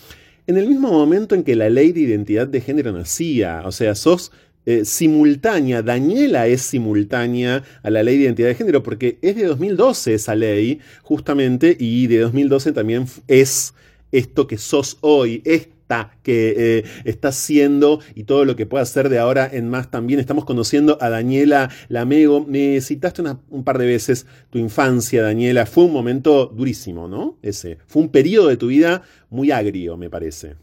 en 0.47 0.57
el 0.57 0.67
mismo 0.67 0.91
momento 0.91 1.35
en 1.35 1.43
que 1.43 1.55
la 1.55 1.69
ley 1.69 1.93
de 1.93 2.01
identidad 2.01 2.47
de 2.47 2.59
género 2.59 2.91
nacía, 2.91 3.63
o 3.65 3.71
sea, 3.71 3.95
sos 3.95 4.33
eh, 4.65 4.85
simultánea, 4.85 5.81
Daniela 5.81 6.47
es 6.47 6.61
simultánea 6.61 7.63
a 7.83 7.89
la 7.89 8.03
ley 8.03 8.17
de 8.17 8.23
identidad 8.25 8.49
de 8.49 8.55
género, 8.55 8.83
porque 8.83 9.17
es 9.21 9.35
de 9.35 9.45
2012 9.45 10.13
esa 10.13 10.35
ley, 10.35 10.79
justamente, 11.01 11.75
y 11.79 12.07
de 12.07 12.19
2012 12.19 12.71
también 12.71 13.05
es 13.27 13.73
esto 14.11 14.47
que 14.47 14.57
sos 14.57 14.97
hoy, 15.01 15.41
esta 15.45 16.11
que 16.23 16.53
eh, 16.57 16.83
estás 17.03 17.35
siendo 17.35 17.99
y 18.15 18.23
todo 18.23 18.45
lo 18.45 18.55
que 18.55 18.65
puede 18.65 18.83
hacer 18.83 19.09
de 19.09 19.19
ahora 19.19 19.49
en 19.51 19.69
más 19.69 19.91
también. 19.91 20.19
Estamos 20.19 20.45
conociendo 20.45 20.97
a 21.01 21.09
Daniela 21.09 21.69
Lamego. 21.89 22.45
Me 22.45 22.79
citaste 22.81 23.21
un 23.49 23.63
par 23.63 23.77
de 23.77 23.85
veces 23.85 24.25
tu 24.49 24.57
infancia, 24.57 25.21
Daniela. 25.23 25.65
Fue 25.65 25.83
un 25.83 25.93
momento 25.93 26.45
durísimo, 26.45 27.07
¿no? 27.07 27.37
Ese. 27.41 27.77
Fue 27.87 28.01
un 28.01 28.09
periodo 28.09 28.47
de 28.47 28.57
tu 28.57 28.67
vida 28.67 29.03
muy 29.29 29.51
agrio, 29.51 29.97
me 29.97 30.09
parece. 30.09 30.55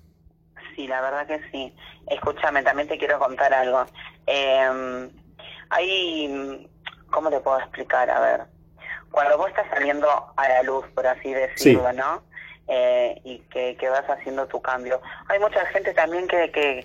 Sí, 0.78 0.86
la 0.86 1.00
verdad 1.00 1.26
que 1.26 1.40
sí. 1.50 1.74
Escúchame, 2.06 2.62
también 2.62 2.86
te 2.86 2.98
quiero 2.98 3.18
contar 3.18 3.52
algo. 3.52 3.84
Eh, 4.28 5.10
hay, 5.70 6.70
¿cómo 7.10 7.30
te 7.30 7.40
puedo 7.40 7.58
explicar? 7.58 8.08
A 8.08 8.20
ver, 8.20 8.42
cuando 9.10 9.36
vos 9.38 9.48
estás 9.48 9.66
saliendo 9.70 10.08
a 10.36 10.48
la 10.48 10.62
luz, 10.62 10.86
por 10.94 11.04
así 11.04 11.34
decirlo, 11.34 11.92
¿no? 11.94 12.22
Eh, 12.68 13.20
y 13.24 13.40
que, 13.50 13.76
que, 13.76 13.88
vas 13.88 14.08
haciendo 14.08 14.46
tu 14.46 14.62
cambio. 14.62 15.02
Hay 15.26 15.40
mucha 15.40 15.66
gente 15.66 15.92
también 15.94 16.28
que, 16.28 16.52
que, 16.52 16.84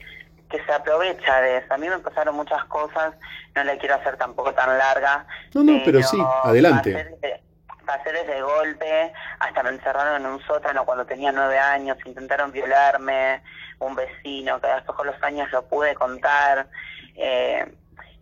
que, 0.49 0.65
se 0.65 0.73
aprovecha 0.73 1.41
de 1.41 1.57
eso. 1.57 1.71
A 1.71 1.77
mí 1.77 1.87
me 1.87 1.99
pasaron 1.99 2.35
muchas 2.35 2.65
cosas, 2.65 3.13
no 3.53 3.63
le 3.63 3.77
quiero 3.77 3.93
hacer 3.93 4.17
tampoco 4.17 4.55
tan 4.55 4.75
larga. 4.75 5.27
No, 5.53 5.63
no, 5.63 5.83
pero, 5.85 6.01
sí, 6.01 6.17
adelante. 6.43 7.43
Pasé 7.85 8.11
desde, 8.11 8.41
golpe, 8.41 9.11
hasta 9.39 9.63
me 9.63 9.69
encerraron 9.69 10.21
en 10.21 10.27
un 10.31 10.41
sótano 10.43 10.85
cuando 10.85 11.05
tenía 11.05 11.31
nueve 11.31 11.59
años, 11.59 11.97
intentaron 12.05 12.51
violarme, 12.51 13.41
un 13.79 13.95
vecino, 13.95 14.59
que 14.61 14.67
después 14.67 14.95
con 14.95 15.07
los 15.07 15.21
años 15.23 15.51
lo 15.51 15.65
pude 15.67 15.93
contar. 15.95 16.67
Eh, 17.15 17.65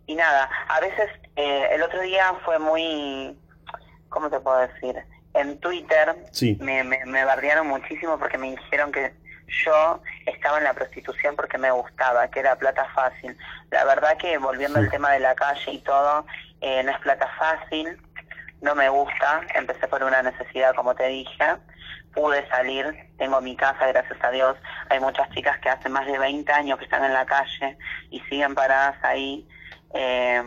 y 0.06 0.14
nada, 0.14 0.50
a 0.68 0.80
veces 0.80 1.08
eh, 1.36 1.68
el 1.72 1.82
otro 1.82 2.00
día 2.00 2.34
fue 2.44 2.58
muy, 2.58 3.38
¿cómo 4.08 4.28
te 4.30 4.40
puedo 4.40 4.58
decir? 4.58 4.96
En 5.34 5.58
Twitter 5.60 6.14
me, 6.58 6.84
me, 6.84 7.04
me 7.06 7.24
bardearon 7.24 7.68
muchísimo 7.68 8.18
porque 8.18 8.36
me 8.36 8.50
dijeron 8.50 8.92
que 8.92 9.14
yo 9.64 10.00
estaba 10.26 10.58
en 10.58 10.64
la 10.64 10.74
prostitución 10.74 11.36
porque 11.36 11.58
me 11.58 11.70
gustaba, 11.70 12.28
que 12.28 12.40
era 12.40 12.56
plata 12.56 12.86
fácil. 12.94 13.36
La 13.70 13.84
verdad 13.84 14.16
que 14.16 14.38
volviendo 14.38 14.78
al 14.78 14.90
tema 14.90 15.10
de 15.12 15.20
la 15.20 15.34
calle 15.34 15.72
y 15.72 15.78
todo, 15.78 16.26
eh, 16.60 16.82
no 16.82 16.92
es 16.92 16.98
plata 16.98 17.28
fácil, 17.38 18.00
no 18.62 18.74
me 18.74 18.88
gusta, 18.88 19.42
empecé 19.54 19.88
por 19.88 20.02
una 20.02 20.22
necesidad 20.22 20.74
como 20.74 20.94
te 20.94 21.08
dije, 21.08 21.56
pude 22.14 22.48
salir, 22.48 22.94
tengo 23.18 23.40
mi 23.40 23.56
casa, 23.56 23.88
gracias 23.88 24.18
a 24.22 24.30
Dios, 24.30 24.56
hay 24.88 25.00
muchas 25.00 25.28
chicas 25.30 25.58
que 25.58 25.68
hace 25.68 25.88
más 25.88 26.06
de 26.06 26.18
20 26.18 26.50
años 26.52 26.78
que 26.78 26.84
están 26.84 27.04
en 27.04 27.12
la 27.12 27.26
calle 27.26 27.76
y 28.10 28.20
siguen 28.20 28.54
paradas 28.54 28.96
ahí 29.02 29.46
eh, 29.94 30.42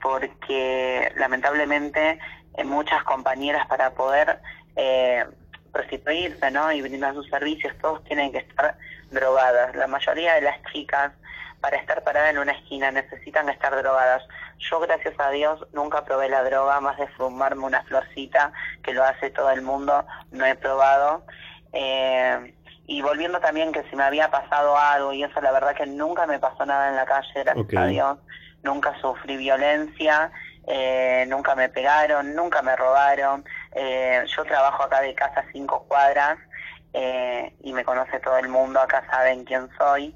porque 0.00 1.12
lamentablemente 1.16 2.18
eh, 2.56 2.64
muchas 2.64 3.02
compañeras 3.02 3.66
para 3.66 3.90
poder 3.90 4.40
eh, 4.76 5.26
prostituirse 5.72 6.50
¿no? 6.52 6.70
y 6.72 6.82
brindar 6.82 7.14
sus 7.14 7.28
servicios, 7.28 7.74
todos 7.80 8.02
tienen 8.04 8.32
que 8.32 8.38
estar 8.38 8.76
drogadas. 9.10 9.74
La 9.74 9.88
mayoría 9.88 10.34
de 10.34 10.42
las 10.42 10.62
chicas 10.72 11.12
para 11.60 11.76
estar 11.76 12.02
parada 12.02 12.30
en 12.30 12.38
una 12.38 12.52
esquina 12.52 12.90
necesitan 12.90 13.48
estar 13.48 13.74
drogadas. 13.76 14.22
Yo, 14.58 14.80
gracias 14.80 15.14
a 15.18 15.30
Dios, 15.30 15.66
nunca 15.72 16.04
probé 16.04 16.28
la 16.28 16.42
droga, 16.42 16.80
más 16.80 16.98
de 16.98 17.08
fumarme 17.08 17.64
una 17.64 17.82
florcita, 17.84 18.52
que 18.82 18.92
lo 18.92 19.04
hace 19.04 19.30
todo 19.30 19.50
el 19.50 19.62
mundo, 19.62 20.04
no 20.30 20.44
he 20.46 20.54
probado. 20.54 21.24
Eh, 21.72 22.54
y 22.86 23.02
volviendo 23.02 23.40
también 23.40 23.72
que 23.72 23.84
si 23.90 23.96
me 23.96 24.02
había 24.02 24.30
pasado 24.30 24.76
algo, 24.76 25.12
y 25.12 25.22
eso 25.22 25.40
la 25.40 25.52
verdad 25.52 25.76
que 25.76 25.86
nunca 25.86 26.26
me 26.26 26.38
pasó 26.38 26.66
nada 26.66 26.88
en 26.88 26.96
la 26.96 27.06
calle, 27.06 27.44
gracias 27.44 27.76
a 27.76 27.86
Dios 27.86 28.18
nunca 28.62 28.94
sufrí 29.00 29.36
violencia, 29.36 30.30
eh, 30.66 31.24
nunca 31.28 31.54
me 31.54 31.68
pegaron, 31.68 32.34
nunca 32.34 32.62
me 32.62 32.76
robaron. 32.76 33.44
Eh, 33.72 34.24
yo 34.26 34.44
trabajo 34.44 34.82
acá 34.82 35.00
de 35.00 35.14
casa 35.14 35.44
cinco 35.52 35.84
cuadras 35.88 36.38
eh, 36.92 37.54
y 37.62 37.72
me 37.72 37.84
conoce 37.84 38.18
todo 38.20 38.38
el 38.38 38.48
mundo, 38.48 38.80
acá 38.80 39.04
saben 39.10 39.44
quién 39.44 39.68
soy 39.78 40.14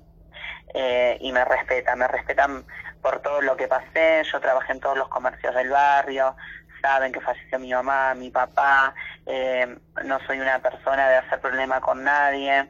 y 1.21 1.33
me 1.33 1.45
respetan, 1.45 1.99
me 1.99 2.09
respetan 2.09 2.65
por 3.03 3.21
todo 3.21 3.41
lo 3.43 3.57
que 3.57 3.69
pasé, 3.69 4.23
yo 4.31 4.41
trabajé 4.41 4.73
en 4.73 4.81
todos 4.81 4.97
los 4.97 5.09
comercios 5.09 5.55
del 5.55 5.71
barrio, 5.71 6.35
saben 6.83 7.13
que 7.13 7.21
falleció 7.21 7.59
mi 7.59 7.73
mamá, 7.73 8.15
mi 8.15 8.31
papá, 8.31 8.95
no 10.05 10.19
soy 10.27 10.41
una 10.41 10.59
persona 10.59 11.09
de 11.09 11.17
hacer 11.17 11.41
problema 11.41 11.81
con 11.81 12.03
nadie, 12.03 12.69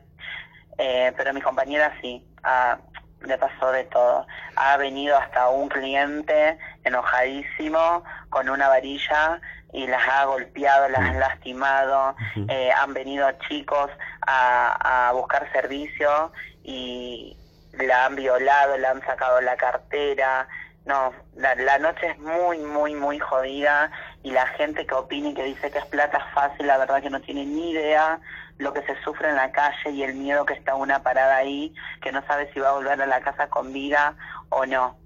pero 0.76 1.32
mi 1.32 1.40
compañera 1.40 1.92
sí, 2.00 2.26
ah, 2.42 2.78
le 3.26 3.38
pasó 3.38 3.72
de 3.72 3.84
todo. 3.84 4.26
Ha 4.56 4.76
venido 4.76 5.16
hasta 5.16 5.48
un 5.48 5.68
cliente 5.68 6.58
enojadísimo 6.84 8.04
con 8.30 8.48
una 8.48 8.68
varilla 8.68 9.40
y 9.72 9.86
las 9.86 10.06
ha 10.08 10.24
golpeado, 10.24 10.88
las 10.88 11.00
han 11.00 11.20
lastimado. 11.20 12.14
Eh, 12.48 12.70
han 12.72 12.94
venido 12.94 13.30
chicos 13.48 13.90
a, 14.26 15.08
a 15.08 15.12
buscar 15.12 15.50
servicio 15.52 16.32
y 16.62 17.36
la 17.78 18.06
han 18.06 18.16
violado, 18.16 18.76
le 18.76 18.86
han 18.86 19.00
sacado 19.02 19.40
la 19.40 19.56
cartera. 19.56 20.48
No, 20.86 21.12
la, 21.36 21.54
la, 21.54 21.78
noche 21.78 22.08
es 22.08 22.18
muy, 22.18 22.58
muy, 22.58 22.94
muy 22.94 23.18
jodida 23.18 23.90
y 24.22 24.32
la 24.32 24.46
gente 24.48 24.86
que 24.86 24.94
opina 24.94 25.30
y 25.30 25.34
que 25.34 25.44
dice 25.44 25.70
que 25.70 25.78
es 25.78 25.86
plata 25.86 26.20
fácil, 26.34 26.66
la 26.66 26.76
verdad 26.76 27.00
que 27.00 27.08
no 27.08 27.22
tiene 27.22 27.46
ni 27.46 27.70
idea 27.70 28.20
lo 28.58 28.72
que 28.72 28.82
se 28.82 28.94
sufre 29.02 29.30
en 29.30 29.36
la 29.36 29.50
calle 29.50 29.90
y 29.90 30.02
el 30.02 30.14
miedo 30.14 30.44
que 30.44 30.54
está 30.54 30.74
una 30.74 31.02
parada 31.02 31.36
ahí, 31.36 31.74
que 32.02 32.12
no 32.12 32.24
sabe 32.26 32.50
si 32.52 32.60
va 32.60 32.70
a 32.70 32.74
volver 32.74 33.00
a 33.00 33.06
la 33.06 33.20
casa 33.20 33.48
con 33.48 33.72
vida 33.72 34.16
o 34.48 34.66
no. 34.66 34.96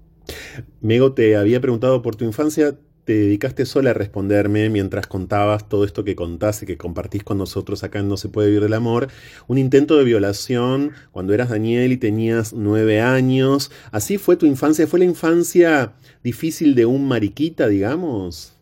Mego, 0.81 1.13
te 1.13 1.35
había 1.35 1.59
preguntado 1.59 2.01
por 2.01 2.15
tu 2.15 2.25
infancia, 2.25 2.73
te 3.09 3.15
dedicaste 3.15 3.65
sola 3.65 3.89
a 3.89 3.93
responderme 3.93 4.69
mientras 4.69 5.07
contabas 5.07 5.67
todo 5.67 5.83
esto 5.83 6.03
que 6.03 6.15
contás 6.15 6.61
y 6.61 6.67
que 6.67 6.77
compartís 6.77 7.23
con 7.23 7.39
nosotros 7.39 7.83
acá 7.83 7.97
en 7.97 8.07
No 8.07 8.17
se 8.17 8.29
puede 8.29 8.49
vivir 8.49 8.61
del 8.61 8.75
amor. 8.75 9.07
Un 9.47 9.57
intento 9.57 9.97
de 9.97 10.03
violación 10.03 10.93
cuando 11.11 11.33
eras 11.33 11.49
Daniel 11.49 11.91
y 11.91 11.97
tenías 11.97 12.53
nueve 12.53 13.01
años. 13.01 13.71
¿Así 13.91 14.19
fue 14.19 14.35
tu 14.35 14.45
infancia? 14.45 14.85
¿Fue 14.85 14.99
la 14.99 15.05
infancia 15.05 15.93
difícil 16.21 16.75
de 16.75 16.85
un 16.85 17.07
mariquita, 17.07 17.65
digamos? 17.65 18.55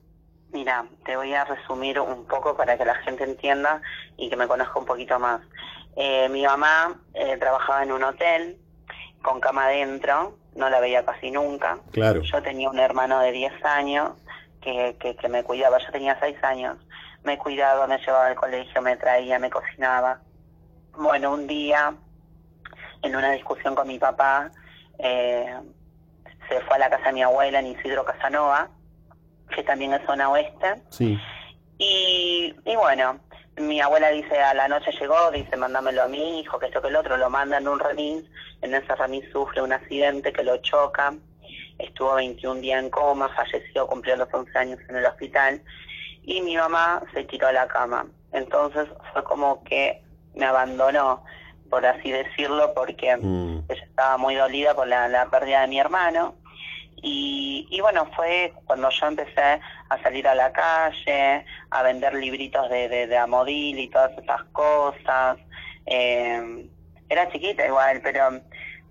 Mira, 0.53 0.85
te 1.05 1.17
voy 1.17 1.33
a 1.33 1.43
resumir 1.43 1.99
un 1.99 2.23
poco 2.23 2.55
para 2.55 2.77
que 2.77 2.85
la 2.85 2.95
gente 3.03 3.25
entienda 3.25 3.81
y 4.15 4.29
que 4.29 4.37
me 4.37 4.47
conozca 4.47 4.79
un 4.79 4.85
poquito 4.85 5.19
más. 5.19 5.41
Eh, 5.97 6.29
mi 6.29 6.43
mamá 6.45 6.97
eh, 7.15 7.35
trabajaba 7.37 7.83
en 7.83 7.91
un 7.91 8.01
hotel 8.01 8.55
con 9.21 9.41
cama 9.41 9.65
adentro, 9.65 10.37
no 10.55 10.69
la 10.69 10.79
veía 10.79 11.03
casi 11.03 11.31
nunca. 11.31 11.79
Claro. 11.91 12.21
Yo 12.21 12.41
tenía 12.41 12.69
un 12.69 12.79
hermano 12.79 13.19
de 13.19 13.33
10 13.33 13.65
años 13.65 14.11
que, 14.61 14.95
que, 14.99 15.15
que 15.15 15.29
me 15.29 15.43
cuidaba, 15.43 15.77
yo 15.79 15.91
tenía 15.91 16.17
6 16.19 16.43
años. 16.43 16.77
Me 17.23 17.37
cuidaba, 17.37 17.87
me 17.87 17.97
llevaba 17.97 18.27
al 18.27 18.35
colegio, 18.35 18.81
me 18.81 18.95
traía, 18.95 19.39
me 19.39 19.49
cocinaba. 19.49 20.21
Bueno, 20.93 21.33
un 21.33 21.47
día, 21.47 21.93
en 23.01 23.15
una 23.15 23.31
discusión 23.31 23.75
con 23.75 23.87
mi 23.87 23.99
papá, 23.99 24.51
eh, 24.99 25.55
se 26.49 26.61
fue 26.61 26.75
a 26.75 26.79
la 26.79 26.89
casa 26.89 27.07
de 27.07 27.13
mi 27.13 27.23
abuela 27.23 27.59
en 27.59 27.67
Isidro 27.67 28.05
Casanova 28.05 28.69
que 29.49 29.63
también 29.63 29.93
es 29.93 30.05
zona 30.05 30.29
oeste. 30.29 30.75
Sí. 30.89 31.17
Y, 31.77 32.55
y 32.65 32.75
bueno, 32.75 33.19
mi 33.57 33.79
abuela 33.81 34.09
dice, 34.09 34.39
a 34.39 34.53
la 34.53 34.67
noche 34.67 34.91
llegó, 34.99 35.31
dice, 35.31 35.55
mándamelo 35.57 36.03
a 36.03 36.07
mi 36.07 36.39
hijo, 36.39 36.59
que 36.59 36.67
esto 36.67 36.81
que 36.81 36.89
el 36.89 36.95
otro, 36.95 37.17
lo 37.17 37.29
manda 37.29 37.57
en 37.57 37.67
un 37.67 37.79
remis, 37.79 38.23
en 38.61 38.75
ese 38.75 38.95
remis 38.95 39.25
sufre 39.31 39.61
un 39.61 39.73
accidente 39.73 40.33
que 40.33 40.43
lo 40.43 40.57
choca, 40.57 41.13
estuvo 41.79 42.15
21 42.15 42.61
días 42.61 42.83
en 42.83 42.89
coma, 42.89 43.29
falleció, 43.29 43.87
cumplió 43.87 44.15
los 44.15 44.33
11 44.33 44.57
años 44.57 44.79
en 44.89 44.95
el 44.95 45.05
hospital, 45.05 45.61
y 46.23 46.41
mi 46.41 46.57
mamá 46.57 47.01
se 47.13 47.23
tiró 47.23 47.47
a 47.47 47.53
la 47.53 47.67
cama. 47.67 48.05
Entonces 48.33 48.87
fue 49.13 49.23
como 49.23 49.63
que 49.63 50.01
me 50.35 50.45
abandonó, 50.45 51.23
por 51.69 51.85
así 51.85 52.11
decirlo, 52.11 52.73
porque 52.73 53.15
mm. 53.15 53.63
ella 53.69 53.83
estaba 53.83 54.17
muy 54.17 54.35
dolida 54.35 54.75
por 54.75 54.87
la, 54.87 55.07
la 55.07 55.29
pérdida 55.29 55.61
de 55.61 55.67
mi 55.67 55.79
hermano, 55.79 56.35
y, 57.01 57.67
y, 57.69 57.79
bueno, 57.79 58.09
fue 58.15 58.53
cuando 58.65 58.89
yo 58.89 59.05
empecé 59.05 59.61
a 59.89 60.01
salir 60.01 60.27
a 60.27 60.33
la 60.33 60.51
calle, 60.51 61.45
a 61.69 61.83
vender 61.83 62.15
libritos 62.15 62.69
de, 62.69 62.89
de, 62.89 63.05
de 63.05 63.17
Amodil 63.17 63.77
y 63.77 63.87
todas 63.89 64.17
esas 64.17 64.43
cosas. 64.45 65.37
Eh, 65.85 66.67
era 67.07 67.31
chiquita 67.31 67.65
igual, 67.65 68.01
pero 68.03 68.41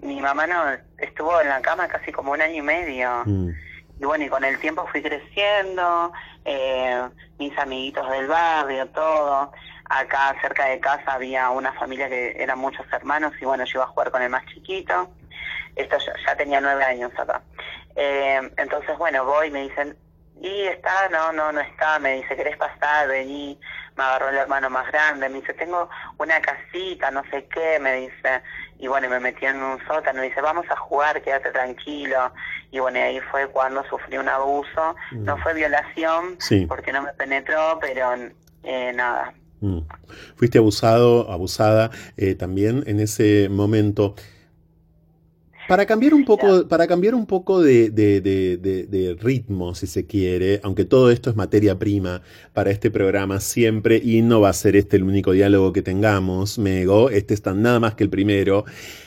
mi 0.00 0.20
mamá 0.20 0.46
no 0.46 0.64
estuvo 0.98 1.40
en 1.40 1.48
la 1.48 1.60
cama 1.60 1.88
casi 1.88 2.12
como 2.12 2.32
un 2.32 2.40
año 2.40 2.56
y 2.56 2.62
medio. 2.62 3.22
Mm. 3.24 3.50
Y 3.98 4.04
bueno, 4.04 4.24
y 4.24 4.28
con 4.28 4.44
el 4.44 4.58
tiempo 4.60 4.86
fui 4.92 5.02
creciendo, 5.02 6.12
eh, 6.44 7.02
mis 7.38 7.56
amiguitos 7.58 8.08
del 8.10 8.26
barrio, 8.26 8.86
todo. 8.88 9.52
Acá 9.88 10.34
cerca 10.42 10.66
de 10.66 10.80
casa 10.80 11.14
había 11.14 11.48
una 11.50 11.72
familia 11.72 12.08
que 12.08 12.34
eran 12.36 12.58
muchos 12.58 12.84
hermanos 12.92 13.32
y 13.40 13.44
bueno, 13.44 13.64
yo 13.64 13.78
iba 13.78 13.84
a 13.84 13.88
jugar 13.88 14.10
con 14.10 14.22
el 14.22 14.30
más 14.30 14.44
chiquito. 14.46 15.10
Esto 15.76 15.96
ya 16.26 16.36
tenía 16.36 16.60
nueve 16.60 16.84
años 16.84 17.12
acá. 17.18 17.42
Eh, 17.94 18.50
entonces, 18.56 18.96
bueno, 18.98 19.24
voy 19.24 19.48
y 19.48 19.50
me 19.50 19.62
dicen, 19.62 19.96
y 20.40 20.62
está, 20.62 21.08
no, 21.10 21.32
no, 21.32 21.52
no 21.52 21.60
está, 21.60 21.98
me 21.98 22.16
dice, 22.16 22.36
¿querés 22.36 22.56
pasar? 22.56 23.08
Vení, 23.08 23.58
me 23.96 24.04
agarró 24.04 24.28
el 24.28 24.36
hermano 24.36 24.68
más 24.70 24.86
grande, 24.92 25.28
me 25.28 25.40
dice, 25.40 25.54
tengo 25.54 25.88
una 26.18 26.40
casita, 26.40 27.10
no 27.10 27.22
sé 27.30 27.46
qué, 27.52 27.78
me 27.80 27.94
dice, 27.94 28.42
y 28.78 28.86
bueno, 28.86 29.08
me 29.08 29.20
metí 29.20 29.46
en 29.46 29.62
un 29.62 29.78
sótano, 29.86 30.20
me 30.20 30.28
dice, 30.28 30.40
vamos 30.40 30.66
a 30.70 30.76
jugar, 30.76 31.22
quédate 31.22 31.50
tranquilo, 31.50 32.32
y 32.70 32.78
bueno, 32.78 33.00
ahí 33.00 33.20
fue 33.30 33.48
cuando 33.48 33.82
sufrí 33.84 34.18
un 34.18 34.28
abuso, 34.28 34.94
no 35.12 35.36
mm. 35.36 35.42
fue 35.42 35.54
violación, 35.54 36.38
porque 36.68 36.92
no 36.92 37.02
me 37.02 37.12
penetró, 37.14 37.78
pero 37.80 38.14
eh, 38.62 38.92
nada, 38.94 39.32
Mm. 39.60 39.80
Fuiste 40.36 40.58
abusado, 40.58 41.30
abusada 41.30 41.90
eh, 42.16 42.34
también 42.34 42.84
en 42.86 43.00
ese 43.00 43.48
momento. 43.50 44.14
Para 45.68 45.84
cambiar 45.84 46.14
un 46.14 46.24
poco, 46.24 46.68
para 46.68 46.86
cambiar 46.86 47.16
un 47.16 47.26
poco 47.26 47.60
de, 47.60 47.90
de, 47.90 49.16
ritmo, 49.20 49.74
si 49.74 49.88
se 49.88 50.06
quiere, 50.06 50.60
aunque 50.62 50.84
todo 50.84 51.10
esto 51.10 51.28
es 51.28 51.34
materia 51.34 51.76
prima 51.76 52.22
para 52.52 52.70
este 52.70 52.88
programa 52.88 53.40
siempre, 53.40 54.00
y 54.02 54.22
no 54.22 54.40
va 54.40 54.50
a 54.50 54.52
ser 54.52 54.76
este 54.76 54.96
el 54.96 55.02
único 55.02 55.32
diálogo 55.32 55.72
que 55.72 55.82
tengamos, 55.82 56.58
Mego, 56.58 57.10
este 57.10 57.34
está 57.34 57.52
nada 57.52 57.80
más 57.80 57.94
que 57.94 58.04
el 58.04 58.10
primero. 58.10 58.64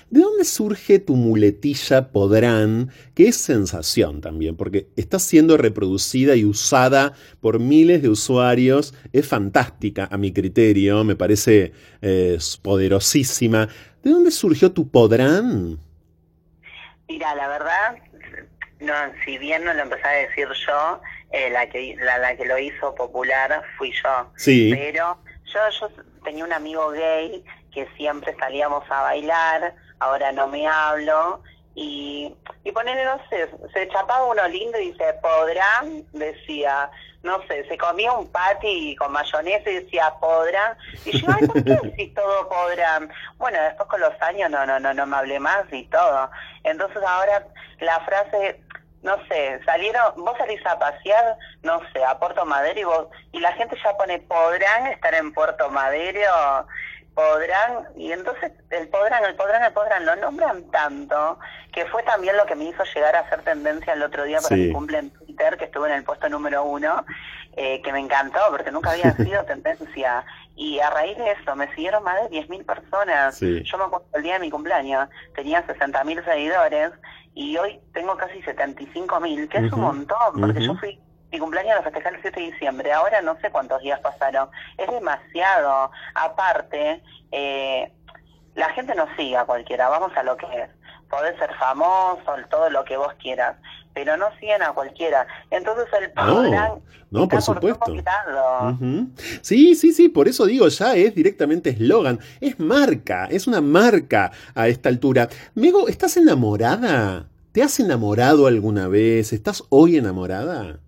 ¿De 0.10 0.20
dónde 0.20 0.44
surge 0.44 1.00
tu 1.00 1.16
muletilla 1.16 2.12
podrán? 2.12 2.90
Que 3.14 3.30
es 3.30 3.38
sensación 3.38 4.20
también, 4.20 4.58
porque 4.58 4.90
está 4.98 5.18
siendo 5.18 5.56
reproducida 5.56 6.36
y 6.36 6.44
usada 6.44 7.14
por 7.40 7.60
miles 7.60 8.02
de 8.02 8.10
usuarios. 8.10 8.94
Es 9.14 9.26
fantástica 9.26 10.10
a 10.12 10.18
mi 10.18 10.34
criterio, 10.34 11.06
me 11.06 11.16
parece 11.16 11.72
eh, 12.02 12.38
poderosísima. 12.62 13.70
¿De 14.04 14.10
dónde 14.10 14.32
surgió 14.32 14.72
tu 14.72 14.90
podrán? 14.90 15.80
Mira, 17.10 17.34
la 17.34 17.48
verdad, 17.48 17.98
no, 18.80 18.94
si 19.26 19.38
bien 19.40 19.64
no 19.64 19.74
lo 19.74 19.82
empecé 19.82 20.08
a 20.08 20.12
decir 20.12 20.48
yo, 20.68 21.02
eh, 21.32 21.50
la 21.50 21.68
que 21.68 21.96
la, 22.00 22.36
que 22.38 22.46
lo 22.46 22.58
hizo 22.58 22.94
popular 22.94 23.64
fui 23.78 23.92
yo. 23.92 24.32
Sí. 24.36 24.72
Pero 24.74 25.18
yo, 25.46 25.60
yo 25.80 25.90
tenía 26.24 26.46
un 26.46 26.54
amigo 26.54 26.92
gay 26.92 27.44
que 27.74 27.88
siempre 27.98 28.36
salíamos 28.40 28.84
a 28.90 29.02
bailar, 29.02 29.74
ahora 30.00 30.32
no 30.32 30.48
me 30.48 30.68
hablo, 30.68 31.42
y, 31.76 32.36
y 32.64 32.72
ponerle, 32.72 33.06
no 33.06 33.20
sé, 33.30 33.50
se 33.74 33.88
chapaba 33.90 34.26
uno 34.26 34.48
lindo 34.48 34.80
y 34.80 34.92
dice, 34.92 35.14
podrán, 35.22 36.06
decía, 36.14 36.92
no 37.24 37.46
sé, 37.48 37.68
se 37.68 37.78
comía 37.78 38.14
un 38.14 38.32
patty 38.32 38.96
con 38.96 39.12
mayonesa 39.12 39.70
y 39.70 39.84
decía, 39.84 40.14
podrán, 40.22 40.78
y 41.06 41.20
yo, 41.20 41.28
ay, 41.30 41.48
¿por 41.48 41.64
qué 41.64 41.78
decís 41.84 42.14
todo 42.14 42.48
podrán? 42.48 43.12
Bueno, 43.38 43.62
después 43.62 43.90
con 43.90 44.00
los 44.00 44.22
años 44.22 44.50
no, 44.50 44.66
no, 44.66 44.80
no, 44.80 44.94
no 44.94 45.06
me 45.06 45.18
hablé 45.18 45.40
más 45.40 45.66
y 45.72 45.84
todo. 45.86 46.30
Entonces 46.64 47.02
ahora 47.04 47.46
la 47.80 48.00
frase, 48.02 48.62
no 49.02 49.18
sé, 49.28 49.60
salieron, 49.66 50.14
vos 50.18 50.38
salís 50.38 50.66
a 50.66 50.80
pasear, 50.80 51.38
no 51.64 51.82
sé, 51.92 52.04
a 52.04 52.18
Puerto 52.20 52.46
Madero 52.46 52.80
y 52.80 52.84
vos, 52.84 53.08
y 53.34 53.40
la 53.40 53.52
gente 53.54 53.78
ya 53.84 53.98
pone, 53.98 54.20
podrán 54.20 54.88
estar 54.88 55.14
en 55.14 55.34
Puerto 55.34 55.70
Madero, 55.70 56.68
podrán, 57.14 57.88
y 57.98 58.14
entonces 58.14 58.54
el 58.70 58.88
podrán, 58.88 59.26
el 59.26 59.36
podrán, 59.36 59.64
el 59.64 59.74
podrán, 59.74 60.06
lo 60.06 60.16
nombran 60.16 60.64
tanto, 60.72 61.38
que 61.74 61.86
fue 61.88 62.02
también 62.04 62.38
lo 62.38 62.46
que 62.46 62.56
me 62.56 62.66
hizo 62.66 62.84
llegar 62.96 63.16
a 63.16 63.20
hacer 63.20 63.42
tendencia 63.42 63.94
el 63.94 64.04
otro 64.04 64.24
día 64.24 64.40
para 64.42 64.56
mi 64.56 64.72
cumple 64.72 65.00
en 65.00 65.10
Twitter, 65.40 65.58
que 65.58 65.66
estuve 65.66 65.90
en 65.90 65.96
el 65.96 66.04
puesto 66.04 66.30
número 66.30 66.64
uno, 66.64 67.06
eh, 67.56 67.82
que 67.82 67.92
me 67.92 68.00
encantó, 68.00 68.40
porque 68.52 68.72
nunca 68.72 68.92
había 68.92 69.12
sido 69.16 69.44
tendencia. 69.46 70.26
Y 70.56 70.80
a 70.80 70.90
raíz 70.90 71.18
de 71.18 71.32
eso 71.32 71.56
me 71.56 71.74
siguieron 71.74 72.04
más 72.04 72.30
de 72.30 72.42
10.000 72.42 72.66
personas. 72.66 73.40
Yo 73.40 73.78
me 73.78 73.86
acuerdo 73.86 74.06
el 74.14 74.24
día 74.24 74.34
de 74.34 74.40
mi 74.40 74.50
cumpleaños, 74.50 75.08
tenía 75.36 75.66
60.000 75.66 76.26
seguidores, 76.26 76.92
y 77.34 77.58
hoy 77.58 77.80
tengo 77.94 78.18
casi 78.18 78.42
75.000, 78.42 79.48
que 79.48 79.58
es 79.60 79.72
un 79.72 79.82
montón, 79.82 80.40
porque 80.40 80.66
yo 80.66 80.76
fui 80.76 81.00
mi 81.32 81.38
cumpleaños 81.38 81.76
lo 81.76 81.84
festejé 81.84 82.10
el 82.10 82.22
7 82.24 82.40
de 82.40 82.46
diciembre, 82.48 82.92
ahora 82.92 83.22
no 83.22 83.40
sé 83.40 83.52
cuántos 83.52 83.80
días 83.84 84.00
pasaron. 84.00 84.50
Es 84.80 84.90
demasiado. 84.90 85.92
Aparte, 86.16 87.04
eh, 87.32 87.94
la 88.56 88.70
gente 88.70 88.96
no 88.96 89.06
sigue 89.16 89.38
a 89.38 89.46
cualquiera, 89.46 89.90
vamos 89.90 90.12
a 90.18 90.24
lo 90.24 90.36
que 90.38 90.48
es. 90.48 90.70
Podés 91.10 91.38
ser 91.40 91.54
famoso, 91.56 92.24
todo 92.50 92.70
lo 92.70 92.84
que 92.84 92.96
vos 92.96 93.14
quieras, 93.20 93.58
pero 93.94 94.16
no 94.16 94.28
siguen 94.40 94.62
a 94.62 94.74
cualquiera. 94.74 95.26
Entonces 95.50 95.88
el 96.00 96.14
no, 96.16 96.82
no 97.10 97.28
por 97.28 97.42
supuesto. 97.42 97.86
Sí, 99.42 99.76
sí, 99.76 99.92
sí, 99.92 100.10
por 100.10 100.28
eso 100.28 100.46
digo, 100.46 100.68
ya 100.68 100.96
es 100.96 101.16
directamente 101.16 101.72
eslogan, 101.72 102.20
es 102.40 102.60
marca, 102.60 103.26
es 103.26 103.48
una 103.48 103.62
marca 103.62 104.32
a 104.54 104.68
esta 104.68 104.90
altura. 104.90 105.30
Mego, 105.56 105.88
¿estás 105.88 106.18
enamorada? 106.18 107.26
¿Te 107.52 107.64
has 107.64 107.80
enamorado 107.80 108.46
alguna 108.46 108.88
vez? 108.88 109.34
¿Estás 109.34 109.64
hoy 109.70 109.98
enamorada? 109.98 110.80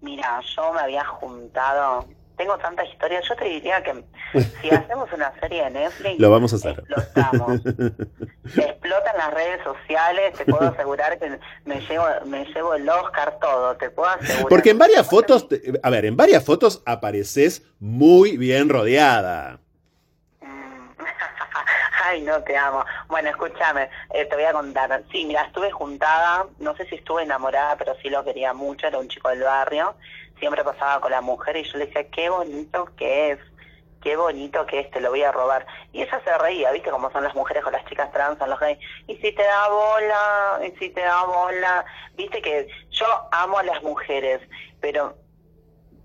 Mira, 0.00 0.40
yo 0.56 0.72
me 0.72 0.80
había 0.80 1.04
juntado, 1.04 2.06
tengo 2.36 2.58
tantas 2.58 2.88
historias, 2.88 3.24
yo 3.28 3.36
te 3.36 3.44
diría 3.44 3.82
que 3.82 4.04
si 4.60 4.70
hacemos 4.70 5.12
una 5.12 5.32
serie 5.40 5.64
de 5.64 5.70
Netflix, 5.70 6.18
lo 6.18 6.30
vamos 6.30 6.52
a 6.52 6.56
hacer. 6.56 6.82
Explotamos. 6.88 7.60
Explotan 8.44 9.16
las 9.16 9.34
redes 9.34 9.60
sociales, 9.62 10.34
te 10.36 10.44
puedo 10.44 10.68
asegurar 10.68 11.18
que 11.18 11.38
me 11.64 11.80
llevo, 11.80 12.06
me 12.26 12.44
llevo 12.46 12.74
el 12.74 12.88
Oscar 12.88 13.38
todo, 13.40 13.76
te 13.76 13.90
puedo 13.90 14.08
asegurar. 14.10 14.48
Porque 14.48 14.70
en 14.70 14.78
varias 14.78 15.08
fotos, 15.08 15.46
a 15.82 15.90
ver, 15.90 16.04
en 16.06 16.16
varias 16.16 16.44
fotos 16.44 16.82
apareces 16.86 17.62
muy 17.78 18.36
bien 18.36 18.68
rodeada. 18.68 19.60
Ay, 22.04 22.20
no 22.22 22.42
te 22.42 22.56
amo. 22.56 22.84
Bueno, 23.08 23.30
escúchame, 23.30 23.88
eh, 24.12 24.26
te 24.26 24.34
voy 24.34 24.44
a 24.44 24.52
contar. 24.52 25.02
Sí, 25.10 25.24
mira, 25.24 25.42
estuve 25.44 25.70
juntada, 25.70 26.46
no 26.58 26.76
sé 26.76 26.86
si 26.86 26.96
estuve 26.96 27.22
enamorada, 27.22 27.76
pero 27.76 27.94
sí 28.02 28.10
lo 28.10 28.24
quería 28.24 28.52
mucho, 28.52 28.86
era 28.86 28.98
un 28.98 29.08
chico 29.08 29.28
del 29.30 29.42
barrio. 29.42 29.94
Siempre 30.38 30.64
pasaba 30.64 31.00
con 31.00 31.10
la 31.10 31.20
mujer 31.20 31.56
y 31.56 31.64
yo 31.64 31.78
le 31.78 31.86
decía, 31.86 32.08
qué 32.10 32.28
bonito 32.28 32.88
que 32.96 33.32
es, 33.32 33.38
qué 34.02 34.16
bonito 34.16 34.66
que 34.66 34.80
es, 34.80 34.90
te 34.90 35.00
lo 35.00 35.10
voy 35.10 35.22
a 35.22 35.32
robar. 35.32 35.66
Y 35.92 36.02
ella 36.02 36.20
se 36.24 36.38
reía, 36.38 36.70
¿viste 36.72 36.90
cómo 36.90 37.10
son 37.10 37.24
las 37.24 37.34
mujeres 37.34 37.64
con 37.64 37.72
las 37.72 37.84
chicas 37.86 38.12
trans, 38.12 38.38
los? 38.40 38.58
Y 39.06 39.16
si 39.16 39.32
te 39.32 39.42
da 39.42 39.68
bola, 39.68 40.60
y 40.66 40.70
si 40.78 40.90
te 40.90 41.00
da 41.00 41.24
bola. 41.24 41.84
Viste 42.14 42.42
que 42.42 42.68
yo 42.90 43.06
amo 43.32 43.58
a 43.58 43.62
las 43.62 43.82
mujeres, 43.82 44.40
pero 44.80 45.16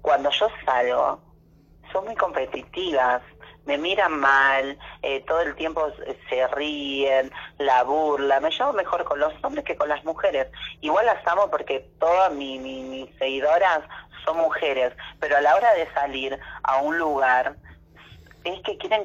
cuando 0.02 0.30
yo 0.32 0.48
salgo, 0.66 1.22
son 1.92 2.06
muy 2.06 2.16
competitivas 2.16 3.22
me 3.70 3.78
miran 3.78 4.20
mal, 4.20 4.80
eh, 5.04 5.24
todo 5.28 5.42
el 5.42 5.54
tiempo 5.54 5.92
se 6.28 6.48
ríen, 6.48 7.32
la 7.60 7.84
burla, 7.84 8.40
me 8.40 8.50
llevo 8.50 8.74
mejor 8.74 9.04
con 9.04 9.20
los 9.20 9.32
hombres 9.44 9.64
que 9.64 9.78
con 9.78 9.88
las 9.88 10.04
mujeres. 10.04 10.48
Igual 10.82 11.06
las 11.06 11.26
amo 11.28 11.52
porque 11.52 11.88
todas 12.00 12.34
mis 12.34 13.08
seguidoras 13.20 13.82
son 14.26 14.38
mujeres, 14.38 14.92
pero 15.20 15.38
a 15.38 15.42
la 15.42 15.56
hora 15.56 15.72
de 15.76 15.88
salir 15.94 16.40
a 16.64 16.78
un 16.78 16.98
lugar 16.98 17.58
es 18.44 18.60
que 18.64 18.76
quieren 18.80 19.04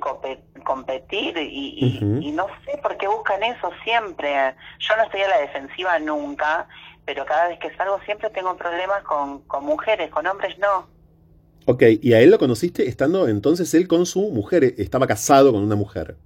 competir 0.65 1.37
y, 1.37 1.99
y, 2.23 2.33
no 2.33 2.47
sé 2.65 2.79
por 2.79 2.97
qué 2.97 3.07
buscan 3.07 3.43
eso 3.43 3.71
siempre. 3.83 4.55
Yo 4.79 4.97
no 4.97 5.03
estoy 5.03 5.21
a 5.23 5.29
la 5.29 5.39
defensiva 5.41 5.99
nunca, 5.99 6.67
pero 7.05 7.27
cada 7.27 7.49
vez 7.49 7.59
que 7.59 7.77
salgo 7.77 8.01
siempre 8.07 8.31
tengo 8.31 8.57
problemas 8.57 9.03
con, 9.03 9.41
con 9.43 9.67
mujeres, 9.67 10.11
con 10.11 10.27
hombres 10.27 10.57
no. 10.59 10.94
Ok, 11.67 11.83
y 12.03 12.13
a 12.13 12.21
él 12.21 12.31
lo 12.31 12.39
conociste 12.39 12.89
estando 12.89 13.27
entonces 13.27 13.73
él 13.75 13.89
con 13.89 14.05
su 14.05 14.31
mujer, 14.31 14.75
estaba 14.77 15.07
casado 15.07 15.53
con 15.53 15.63
una 15.63 15.77
mujer. 15.77 16.17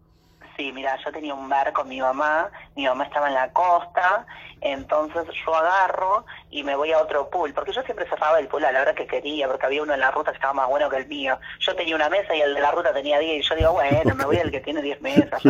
Sí, 0.57 0.73
mira, 0.73 0.99
yo 1.05 1.13
tenía 1.13 1.35
un 1.35 1.49
bar 1.49 1.73
con 1.73 1.89
mi 1.89 2.01
mamá, 2.01 2.51
mi 2.75 2.85
mamá 2.85 3.05
estaba 3.05 3.29
en 3.29 3.35
la 3.35 3.53
costa, 3.53 4.27
entonces 4.61 5.23
yo 5.47 5.55
agarro 5.55 6.27
y 6.51 6.65
me 6.65 6.75
voy 6.75 6.91
a 6.91 7.01
otro 7.01 7.31
pool, 7.31 7.53
porque 7.55 7.73
yo 7.73 7.81
siempre 7.85 8.09
cerraba 8.09 8.41
el 8.41 8.49
pool 8.49 8.65
a 8.65 8.73
la 8.73 8.83
hora 8.83 8.95
que 8.97 9.07
quería, 9.07 9.47
porque 9.47 9.67
había 9.67 9.85
uno 9.85 9.95
en 9.95 10.01
la 10.01 10.11
ruta 10.11 10.33
que 10.33 10.39
estaba 10.39 10.55
más 10.55 10.69
bueno 10.69 10.91
que 10.91 10.97
el 10.97 11.07
mío. 11.07 11.39
Yo 11.61 11.77
tenía 11.77 11.95
una 11.95 12.09
mesa 12.09 12.35
y 12.35 12.41
el 12.41 12.55
de 12.55 12.61
la 12.61 12.73
ruta 12.73 12.93
tenía 12.93 13.21
10, 13.21 13.39
y 13.39 13.49
yo 13.49 13.55
digo, 13.55 13.73
bueno, 13.75 14.15
me 14.17 14.25
voy 14.25 14.39
al 14.39 14.51
que 14.51 14.61
tiene 14.61 14.83
10 14.83 15.01
mesas, 15.01 15.41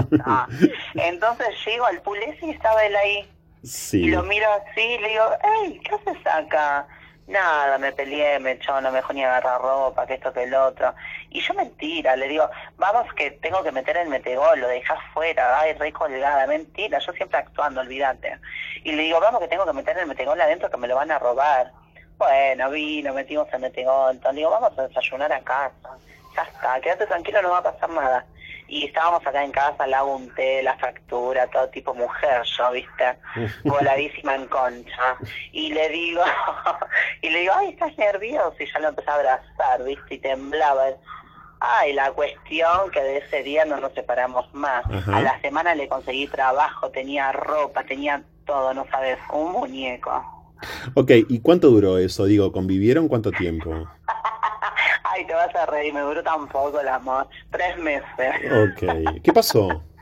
Entonces 0.95 1.49
llego 1.65 1.87
al 1.87 2.03
pool 2.03 2.19
ese 2.19 2.47
y 2.47 2.51
estaba 2.51 2.85
él 2.85 2.95
ahí. 2.95 3.27
Sí. 3.65 4.05
Y 4.05 4.11
lo 4.11 4.23
miro 4.25 4.47
así 4.53 4.83
y 4.83 4.99
le 4.99 5.09
digo, 5.09 5.25
hey, 5.43 5.81
¿qué 5.83 5.95
haces 5.95 6.27
acá? 6.27 6.87
Nada, 7.29 7.77
me 7.77 7.93
peleé, 7.93 8.39
me 8.39 8.53
echó, 8.53 8.81
no 8.81 8.91
me 8.91 8.97
dejó 8.97 9.13
ni 9.13 9.23
agarrar 9.23 9.61
ropa, 9.61 10.07
que 10.07 10.15
esto, 10.15 10.33
que 10.33 10.45
el 10.45 10.55
otro. 10.55 10.95
Y 11.29 11.41
yo 11.43 11.53
mentira, 11.53 12.17
le 12.17 12.27
digo, 12.27 12.49
vamos 12.79 13.13
que 13.13 13.33
tengo 13.33 13.63
que 13.63 13.71
meter 13.71 13.99
el 13.99 14.09
metegol, 14.09 14.59
lo 14.59 14.67
dejas 14.67 14.99
fuera, 15.13 15.61
ay, 15.61 15.75
re 15.75 15.93
colgada, 15.93 16.47
mentira, 16.47 16.99
yo 16.99 17.13
siempre 17.13 17.39
actuando, 17.39 17.83
olvídate. 17.83 18.39
Y 18.83 18.93
le 18.93 19.03
digo, 19.03 19.21
vamos 19.21 19.41
que 19.43 19.49
tengo 19.49 19.67
que 19.67 19.75
meter 19.75 19.99
el 19.99 20.07
metegol 20.07 20.41
adentro 20.41 20.71
que 20.71 20.79
me 20.79 20.89
lo 20.89 20.97
van 20.97 21.11
a 21.11 21.19
robar. 21.19 21.71
Bueno, 22.17 22.71
vino, 22.71 23.13
metimos 23.13 23.47
el 23.53 23.61
metegol, 23.61 24.13
entonces 24.13 24.37
digo, 24.37 24.51
vamos 24.51 24.79
a 24.79 24.89
desayunar 24.89 25.31
a 25.31 25.41
casa. 25.41 25.99
Ya 26.35 26.43
está, 26.43 26.81
quédate 26.81 27.07
tranquilo, 27.07 27.43
no 27.43 27.51
va 27.51 27.59
a 27.59 27.63
pasar 27.63 27.91
nada 27.91 28.25
y 28.69 28.85
estábamos 28.85 29.27
acá 29.27 29.43
en 29.43 29.51
casa, 29.51 29.87
la 29.87 30.05
unté, 30.05 30.63
la 30.63 30.77
factura, 30.77 31.47
todo 31.49 31.69
tipo 31.71 31.95
mujer, 31.95 32.43
yo, 32.57 32.71
viste, 32.71 33.19
voladísima 33.65 34.35
en 34.35 34.47
concha. 34.47 35.17
Y 35.53 35.73
le 35.73 35.89
digo, 35.89 36.23
y 37.23 37.31
le 37.31 37.41
digo, 37.41 37.55
ay, 37.57 37.71
estás 37.71 37.97
nervioso, 37.97 38.55
y 38.61 38.71
ya 38.71 38.79
lo 38.81 38.89
empecé 38.89 39.11
a 39.11 39.15
abrazar, 39.15 39.85
viste, 39.85 40.15
y 40.15 40.19
temblaba. 40.19 40.85
Ay, 41.61 41.93
la 41.95 42.13
cuestión 42.13 42.91
que 42.93 43.03
de 43.03 43.19
ese 43.19 43.43
día 43.43 43.65
no 43.65 43.79
nos 43.81 43.93
separamos 43.93 44.53
más. 44.55 44.85
A 45.09 45.21
la 45.21 45.41
semana 45.41 45.75
le 45.75 45.89
conseguí 45.89 46.29
trabajo, 46.29 46.91
tenía 46.91 47.33
ropa, 47.33 47.83
tenía 47.83 48.23
todo, 48.47 48.73
no 48.75 48.87
sabes, 48.93 49.19
un 49.33 49.53
muñeco. 49.53 50.23
Ok, 50.95 51.11
¿y 51.29 51.41
cuánto 51.41 51.71
duró 51.71 51.99
eso? 51.99 52.27
Digo, 52.27 52.53
¿convivieron 52.53 53.09
cuánto 53.09 53.33
tiempo? 53.33 53.89
Ay, 55.19 55.25
te 55.25 55.35
vas 55.35 55.53
a 55.57 55.67
reír, 55.67 55.93
me 55.93 56.01
duró 56.01 56.23
tan 56.23 56.47
poco 56.47 56.81
el 56.81 56.87
amor. 56.87 57.27
Tres 57.51 57.77
meses. 57.79 58.05
Ok. 58.53 59.21
¿Qué 59.23 59.33
pasó? 59.33 59.69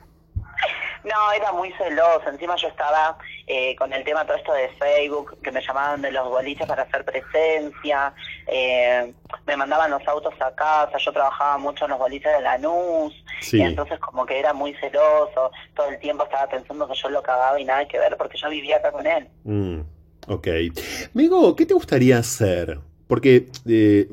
No, 1.05 1.33
era 1.37 1.53
muy 1.53 1.73
celoso. 1.75 2.29
Encima 2.29 2.57
yo 2.57 2.67
estaba 2.67 3.17
eh, 3.47 3.77
con 3.77 3.93
el 3.93 4.03
tema 4.03 4.27
todo 4.27 4.39
esto 4.39 4.53
de 4.53 4.69
Facebook, 4.71 5.39
que 5.41 5.53
me 5.53 5.65
llamaban 5.65 6.03
de 6.03 6.11
los 6.11 6.29
boliches 6.29 6.67
para 6.67 6.83
hacer 6.83 7.05
presencia. 7.05 8.13
Eh, 8.49 9.15
me 9.47 9.57
mandaban 9.57 9.93
los 9.93 10.05
autos 10.09 10.35
a 10.41 10.53
casa. 10.57 10.99
Yo 10.99 11.13
trabajaba 11.13 11.59
mucho 11.59 11.85
en 11.85 11.93
los 11.93 12.01
boliches 12.01 12.33
de 12.33 12.41
Lanús. 12.41 13.15
Y 13.53 13.61
entonces 13.61 14.01
como 14.01 14.27
que 14.27 14.37
era 14.37 14.53
muy 14.53 14.75
celoso. 14.75 15.53
Todo 15.77 15.91
el 15.91 16.01
tiempo 16.01 16.25
estaba 16.25 16.49
pensando 16.49 16.89
que 16.89 16.95
yo 16.97 17.09
lo 17.09 17.23
cagaba 17.23 17.61
y 17.61 17.65
nada 17.65 17.87
que 17.87 18.01
ver 18.01 18.17
porque 18.17 18.37
yo 18.37 18.51
vivía 18.51 18.79
acá 18.79 18.91
con 18.91 19.07
él. 19.07 19.29
Mm, 19.45 19.83
ok. 20.27 20.49
Migo, 21.15 21.55
¿qué 21.55 21.67
te 21.67 21.75
gustaría 21.75 22.19
hacer? 22.19 22.81
Porque 23.07 23.47
eh, 23.69 24.09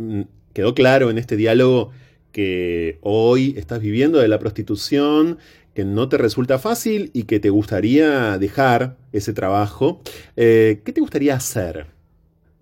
quedó 0.54 0.74
claro 0.74 1.10
en 1.10 1.18
este 1.18 1.36
diálogo 1.36 1.92
que 2.32 2.98
hoy 3.02 3.54
estás 3.58 3.80
viviendo 3.80 4.20
de 4.20 4.28
la 4.28 4.40
prostitución, 4.40 5.38
que 5.74 5.86
no 5.86 6.10
te 6.10 6.18
resulta 6.18 6.60
fácil 6.60 7.12
y 7.14 7.24
que 7.24 7.40
te 7.40 7.50
gustaría 7.50 8.38
dejar 8.38 8.98
ese 9.12 9.34
trabajo. 9.34 10.02
Eh, 10.36 10.82
¿Qué 10.86 10.94
te 10.94 11.02
gustaría 11.02 11.36
hacer? 11.36 11.88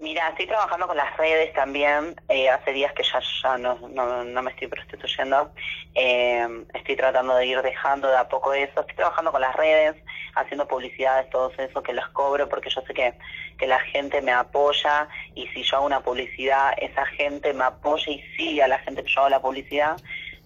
Mira, 0.01 0.29
estoy 0.29 0.47
trabajando 0.47 0.87
con 0.87 0.97
las 0.97 1.15
redes 1.15 1.53
también. 1.53 2.15
Eh, 2.27 2.49
hace 2.49 2.73
días 2.73 2.91
que 2.93 3.03
ya, 3.03 3.21
ya 3.43 3.57
no, 3.59 3.77
no, 3.87 4.41
me 4.41 4.49
estoy 4.49 4.67
prostituyendo. 4.67 5.51
Eh, 5.93 6.65
estoy 6.73 6.95
tratando 6.95 7.35
de 7.35 7.45
ir 7.45 7.61
dejando 7.61 8.07
de 8.07 8.17
a 8.17 8.27
poco 8.27 8.51
eso. 8.51 8.79
Estoy 8.79 8.95
trabajando 8.95 9.31
con 9.31 9.41
las 9.41 9.55
redes, 9.55 9.95
haciendo 10.33 10.67
publicidades, 10.67 11.29
todo 11.29 11.51
eso, 11.55 11.83
que 11.83 11.93
las 11.93 12.09
cobro 12.09 12.49
porque 12.49 12.71
yo 12.71 12.81
sé 12.81 12.95
que, 12.95 13.13
que 13.59 13.67
la 13.67 13.79
gente 13.79 14.23
me 14.23 14.31
apoya 14.31 15.07
y 15.35 15.45
si 15.49 15.61
yo 15.61 15.77
hago 15.77 15.85
una 15.85 16.01
publicidad, 16.01 16.73
esa 16.77 17.05
gente 17.05 17.53
me 17.53 17.65
apoya 17.65 18.11
y 18.11 18.23
sigue 18.35 18.63
a 18.63 18.67
la 18.67 18.79
gente 18.79 19.03
que 19.03 19.11
yo 19.11 19.19
hago 19.19 19.29
la 19.29 19.39
publicidad. 19.39 19.97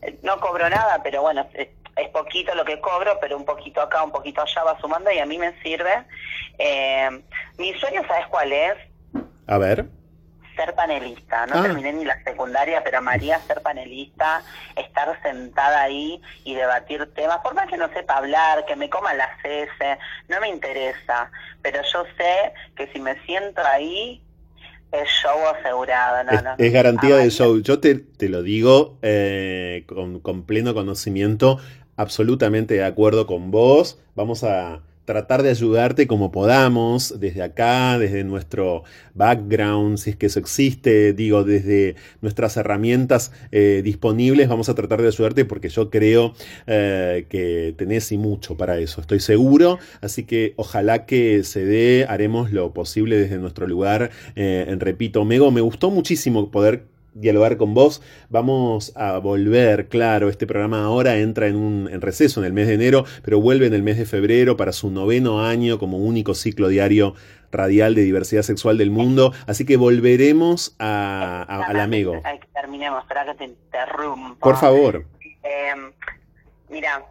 Eh, 0.02 0.20
no 0.22 0.38
cobro 0.42 0.70
nada, 0.70 1.02
pero 1.02 1.22
bueno, 1.22 1.48
es, 1.54 1.70
es 1.96 2.10
poquito 2.10 2.54
lo 2.56 2.66
que 2.66 2.82
cobro, 2.82 3.18
pero 3.22 3.38
un 3.38 3.46
poquito 3.46 3.82
acá, 3.82 4.04
un 4.04 4.12
poquito 4.12 4.42
allá 4.42 4.64
va 4.66 4.78
sumando 4.82 5.10
y 5.14 5.20
a 5.20 5.26
mí 5.26 5.38
me 5.38 5.58
sirve. 5.62 6.04
mi 7.58 7.74
sueño, 7.76 8.02
¿sabes 8.06 8.28
cuál 8.28 8.52
es? 8.52 8.95
A 9.48 9.58
ver. 9.58 9.86
Ser 10.56 10.74
panelista. 10.74 11.46
No 11.48 11.60
ah. 11.60 11.62
terminé 11.64 11.94
ni 11.94 12.06
la 12.06 12.22
secundaria, 12.24 12.84
pero 12.84 13.02
María 13.02 13.40
ser 13.42 13.62
panelista, 13.62 14.42
estar 14.76 15.22
sentada 15.22 15.82
ahí 15.82 16.22
y 16.44 16.56
debatir 16.56 17.14
temas, 17.14 17.40
por 17.40 17.54
más 17.56 17.68
que 17.70 17.78
no 17.78 17.90
sepa 17.94 18.18
hablar, 18.18 18.66
que 18.66 18.76
me 18.76 18.90
coma 18.90 19.14
las 19.14 19.32
heces, 19.44 19.98
no 20.30 20.40
me 20.40 20.50
interesa. 20.50 21.30
Pero 21.62 21.82
yo 21.92 22.06
sé 22.18 22.54
que 22.76 22.88
si 22.94 23.00
me 23.00 23.20
siento 23.26 23.62
ahí, 23.66 24.22
es 24.92 25.10
show 25.10 25.38
asegurado. 25.48 26.26
es, 26.58 26.74
garantía 26.74 27.18
de 27.18 27.30
show. 27.30 27.60
Yo 27.62 27.80
te, 27.80 27.96
te 27.96 28.30
lo 28.30 28.42
digo 28.44 28.98
eh, 29.02 29.84
con, 29.88 30.20
con 30.20 30.46
pleno 30.46 30.74
conocimiento, 30.74 31.60
absolutamente 31.98 32.76
de 32.76 32.86
acuerdo 32.86 33.28
con 33.28 33.52
vos. 33.52 34.00
Vamos 34.16 34.44
a 34.44 34.82
tratar 35.06 35.44
de 35.44 35.50
ayudarte 35.50 36.08
como 36.08 36.32
podamos, 36.32 37.20
desde 37.20 37.44
acá, 37.44 37.98
desde 38.00 38.24
nuestro 38.24 38.84
background, 39.14 39.98
si 39.98 40.10
es 40.10 40.16
que 40.16 40.26
eso 40.26 40.40
existe, 40.40 41.14
digo, 41.14 41.44
desde 41.44 41.96
nuestras 42.22 42.58
herramientas 42.58 43.32
eh, 43.52 43.82
disponibles, 43.84 44.50
vamos 44.50 44.68
a 44.68 44.76
tratar 44.76 45.02
de 45.02 45.08
ayudarte 45.08 45.46
porque 45.46 45.70
yo 45.70 45.90
creo 45.90 46.34
eh, 46.68 47.28
que 47.30 47.74
tenés 47.78 48.12
y 48.12 48.18
mucho 48.18 48.58
para 48.58 48.80
eso, 48.80 49.00
estoy 49.00 49.20
seguro, 49.20 49.80
así 50.02 50.24
que 50.24 50.54
ojalá 50.58 51.06
que 51.06 51.44
se 51.44 51.64
dé, 51.66 52.06
haremos 52.10 52.52
lo 52.52 52.74
posible 52.74 53.18
desde 53.18 53.38
nuestro 53.38 53.68
lugar, 53.68 54.10
eh, 54.36 54.76
repito, 54.80 55.24
Mego, 55.24 55.52
me 55.52 55.62
gustó 55.62 55.92
muchísimo 55.92 56.50
poder 56.50 56.95
dialogar 57.16 57.58
con 57.58 57.74
vos. 57.74 58.04
Vamos 58.30 58.96
a 58.96 59.18
volver, 59.18 59.88
claro, 59.88 60.30
este 60.30 60.46
programa 60.46 60.84
ahora 60.84 61.18
entra 61.18 61.48
en 61.48 61.56
un 61.56 61.90
en 61.92 62.02
receso 62.02 62.42
en 62.42 62.46
el 62.46 62.54
mes 62.54 62.68
de 62.68 62.76
enero, 62.76 63.06
pero 63.24 63.42
vuelve 63.42 63.66
en 63.66 63.74
el 63.74 63.82
mes 63.82 63.98
de 63.98 64.06
febrero 64.06 64.56
para 64.58 64.72
su 64.72 64.92
noveno 64.92 65.44
año 65.44 65.80
como 65.80 65.98
único 65.98 66.36
ciclo 66.36 66.68
diario 66.68 67.16
radial 67.52 67.96
de 67.96 68.04
diversidad 68.04 68.44
sexual 68.44 68.78
del 68.78 68.92
mundo. 68.92 69.34
Así 69.48 69.66
que 69.66 69.78
volveremos 69.78 70.76
a, 70.78 71.44
al 71.44 71.80
amigo. 71.80 72.22
terminemos, 72.54 73.02
espera 73.02 73.26
que 73.26 73.34
te 73.36 73.46
interrumpa. 73.46 74.40
Por 74.40 74.58
favor. 74.58 75.06
Eh, 75.44 75.74
mira, 76.70 77.04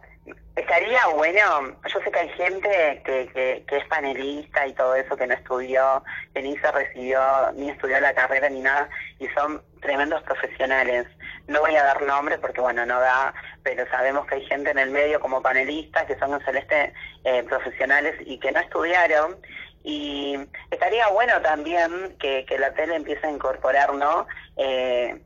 Estaría 0.55 1.05
bueno, 1.07 1.75
yo 1.85 1.99
sé 1.99 2.11
que 2.11 2.19
hay 2.19 2.29
gente 2.29 3.01
que, 3.03 3.63
que, 3.67 3.75
es 3.75 3.85
panelista 3.87 4.65
y 4.65 4.73
todo 4.73 4.95
eso, 4.95 5.17
que 5.17 5.27
no 5.27 5.33
estudió, 5.33 6.01
que 6.33 6.41
ni 6.41 6.57
se 6.57 6.71
recibió, 6.71 7.19
ni 7.55 7.69
estudió 7.69 7.99
la 7.99 8.13
carrera 8.13 8.47
ni 8.47 8.61
nada, 8.61 8.89
y 9.19 9.27
son 9.29 9.61
tremendos 9.81 10.23
profesionales. 10.23 11.07
No 11.47 11.59
voy 11.59 11.75
a 11.75 11.83
dar 11.83 12.01
nombre 12.03 12.37
porque, 12.37 12.61
bueno, 12.61 12.85
no 12.85 13.01
da, 13.01 13.33
pero 13.63 13.85
sabemos 13.89 14.27
que 14.27 14.35
hay 14.35 14.45
gente 14.45 14.71
en 14.71 14.79
el 14.79 14.91
medio 14.91 15.19
como 15.19 15.41
panelistas 15.41 16.05
que 16.05 16.17
son 16.17 16.33
en 16.33 16.45
celeste 16.45 16.93
eh, 17.25 17.43
profesionales 17.43 18.15
y 18.25 18.39
que 18.39 18.53
no 18.53 18.61
estudiaron. 18.61 19.35
Y 19.83 20.39
estaría 20.71 21.09
bueno 21.09 21.41
también 21.41 22.15
que, 22.17 22.45
que 22.45 22.57
la 22.57 22.73
tele 22.73 22.95
empiece 22.95 23.27
a 23.27 23.31
incorporar, 23.31 23.93
¿no? 23.93 24.25
Eh, 24.55 25.21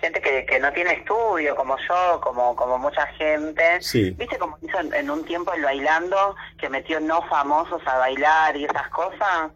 gente 0.00 0.20
que, 0.20 0.44
que 0.46 0.58
no 0.58 0.72
tiene 0.72 0.94
estudio, 0.94 1.54
como 1.54 1.76
yo, 1.88 2.20
como, 2.22 2.56
como 2.56 2.78
mucha 2.78 3.06
gente. 3.18 3.78
¿Viste 3.78 4.38
como 4.38 4.58
hizo 4.62 4.78
en, 4.80 5.10
un 5.10 5.24
tiempo 5.24 5.52
el 5.52 5.62
bailando, 5.62 6.36
que 6.58 6.68
metió 6.68 7.00
no 7.00 7.22
famosos 7.28 7.80
a 7.86 7.98
bailar 7.98 8.56
y 8.56 8.64
esas 8.64 8.88
cosas? 8.88 9.50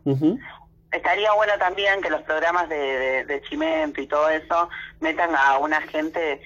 Estaría 0.93 1.33
bueno 1.33 1.55
también 1.59 2.01
que 2.01 2.11
los 2.11 2.23
programas 2.23 2.69
de, 2.69 3.25
de, 3.25 3.43
Chimento 3.43 4.01
y 4.01 4.07
todo 4.07 4.29
eso 4.29 4.69
metan 5.01 5.35
a 5.35 5.59
una 5.59 5.81
gente 5.81 6.41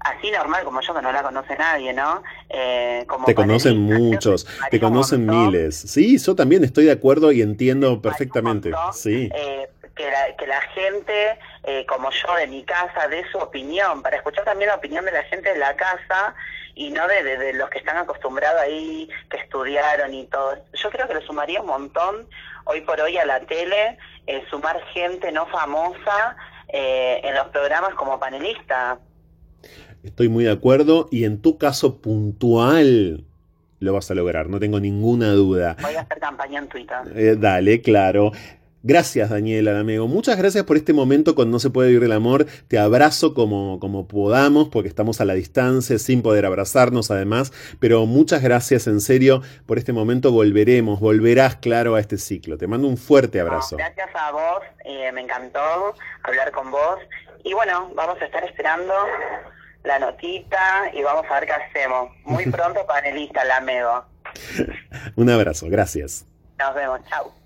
así 0.00 0.30
normal 0.30 0.64
como 0.64 0.80
yo, 0.80 0.94
que 0.94 1.02
no 1.02 1.12
la 1.12 1.22
conoce 1.22 1.56
nadie, 1.56 1.92
¿no? 1.92 2.22
Eh, 2.48 3.04
como 3.06 3.26
te 3.26 3.34
conocen 3.34 3.78
muchos, 3.78 4.46
te 4.70 4.80
conocen 4.80 5.26
miles. 5.26 5.76
Sí, 5.76 6.18
yo 6.18 6.34
también 6.34 6.64
estoy 6.64 6.84
de 6.86 6.92
acuerdo 6.92 7.32
y 7.32 7.42
entiendo 7.42 8.02
perfectamente. 8.02 8.70
sí. 8.92 9.30
Eh, 9.34 9.59
que 10.00 10.10
la, 10.10 10.36
que 10.36 10.46
la 10.46 10.60
gente, 10.62 11.38
eh, 11.64 11.84
como 11.86 12.10
yo 12.10 12.34
de 12.36 12.46
mi 12.46 12.64
casa, 12.64 13.06
dé 13.08 13.24
su 13.30 13.38
opinión, 13.38 14.02
para 14.02 14.16
escuchar 14.16 14.44
también 14.44 14.68
la 14.68 14.76
opinión 14.76 15.04
de 15.04 15.12
la 15.12 15.22
gente 15.24 15.52
de 15.52 15.58
la 15.58 15.76
casa 15.76 16.34
y 16.74 16.90
no 16.90 17.06
de, 17.06 17.22
de, 17.22 17.52
los 17.52 17.68
que 17.68 17.78
están 17.78 17.98
acostumbrados 17.98 18.60
ahí, 18.62 19.08
que 19.28 19.36
estudiaron 19.36 20.14
y 20.14 20.26
todo. 20.26 20.56
Yo 20.72 20.90
creo 20.90 21.06
que 21.06 21.14
le 21.14 21.20
sumaría 21.22 21.60
un 21.60 21.66
montón 21.66 22.26
hoy 22.64 22.80
por 22.80 23.00
hoy 23.00 23.18
a 23.18 23.26
la 23.26 23.40
tele, 23.40 23.98
eh, 24.26 24.42
sumar 24.48 24.80
gente 24.94 25.32
no 25.32 25.46
famosa 25.46 26.36
eh, 26.68 27.20
en 27.22 27.34
los 27.34 27.48
programas 27.48 27.94
como 27.94 28.18
panelista. 28.18 28.98
Estoy 30.02 30.30
muy 30.30 30.44
de 30.44 30.52
acuerdo 30.52 31.08
y 31.10 31.24
en 31.24 31.42
tu 31.42 31.58
caso 31.58 32.00
puntual 32.00 33.24
lo 33.80 33.92
vas 33.92 34.10
a 34.10 34.14
lograr, 34.14 34.48
no 34.48 34.60
tengo 34.60 34.80
ninguna 34.80 35.32
duda. 35.32 35.76
Voy 35.82 35.94
a 35.94 36.02
hacer 36.02 36.20
campaña 36.20 36.60
en 36.60 36.68
Twitter. 36.68 37.38
dale, 37.38 37.82
claro. 37.82 38.32
Gracias, 38.82 39.28
Daniela, 39.28 39.78
amigo. 39.78 40.08
Muchas 40.08 40.38
gracias 40.38 40.64
por 40.64 40.78
este 40.78 40.94
momento 40.94 41.34
cuando 41.34 41.52
no 41.52 41.58
se 41.58 41.68
puede 41.68 41.90
vivir 41.90 42.04
el 42.04 42.12
amor. 42.12 42.46
Te 42.66 42.78
abrazo 42.78 43.34
como, 43.34 43.78
como 43.78 44.08
podamos, 44.08 44.70
porque 44.70 44.88
estamos 44.88 45.20
a 45.20 45.26
la 45.26 45.34
distancia, 45.34 45.98
sin 45.98 46.22
poder 46.22 46.46
abrazarnos 46.46 47.10
además. 47.10 47.52
Pero 47.78 48.06
muchas 48.06 48.42
gracias, 48.42 48.86
en 48.86 49.00
serio, 49.02 49.42
por 49.66 49.76
este 49.76 49.92
momento. 49.92 50.32
Volveremos, 50.32 50.98
volverás, 50.98 51.56
claro, 51.56 51.94
a 51.94 52.00
este 52.00 52.16
ciclo. 52.16 52.56
Te 52.56 52.66
mando 52.66 52.88
un 52.88 52.96
fuerte 52.96 53.38
abrazo. 53.40 53.76
gracias 53.76 54.08
a 54.14 54.32
vos, 54.32 54.62
eh, 54.86 55.12
me 55.12 55.20
encantó 55.20 55.94
hablar 56.22 56.50
con 56.50 56.70
vos. 56.70 57.00
Y 57.44 57.52
bueno, 57.52 57.92
vamos 57.94 58.16
a 58.22 58.24
estar 58.24 58.42
esperando 58.44 58.94
la 59.84 59.98
notita 59.98 60.90
y 60.94 61.02
vamos 61.02 61.26
a 61.30 61.34
ver 61.34 61.46
qué 61.46 61.52
hacemos. 61.52 62.10
Muy 62.24 62.46
pronto, 62.50 62.86
panelista, 62.86 63.44
la 63.44 63.58
amigo. 63.58 64.04
un 65.16 65.28
abrazo, 65.28 65.66
gracias. 65.68 66.24
Nos 66.58 66.74
vemos, 66.74 67.00
chao. 67.10 67.30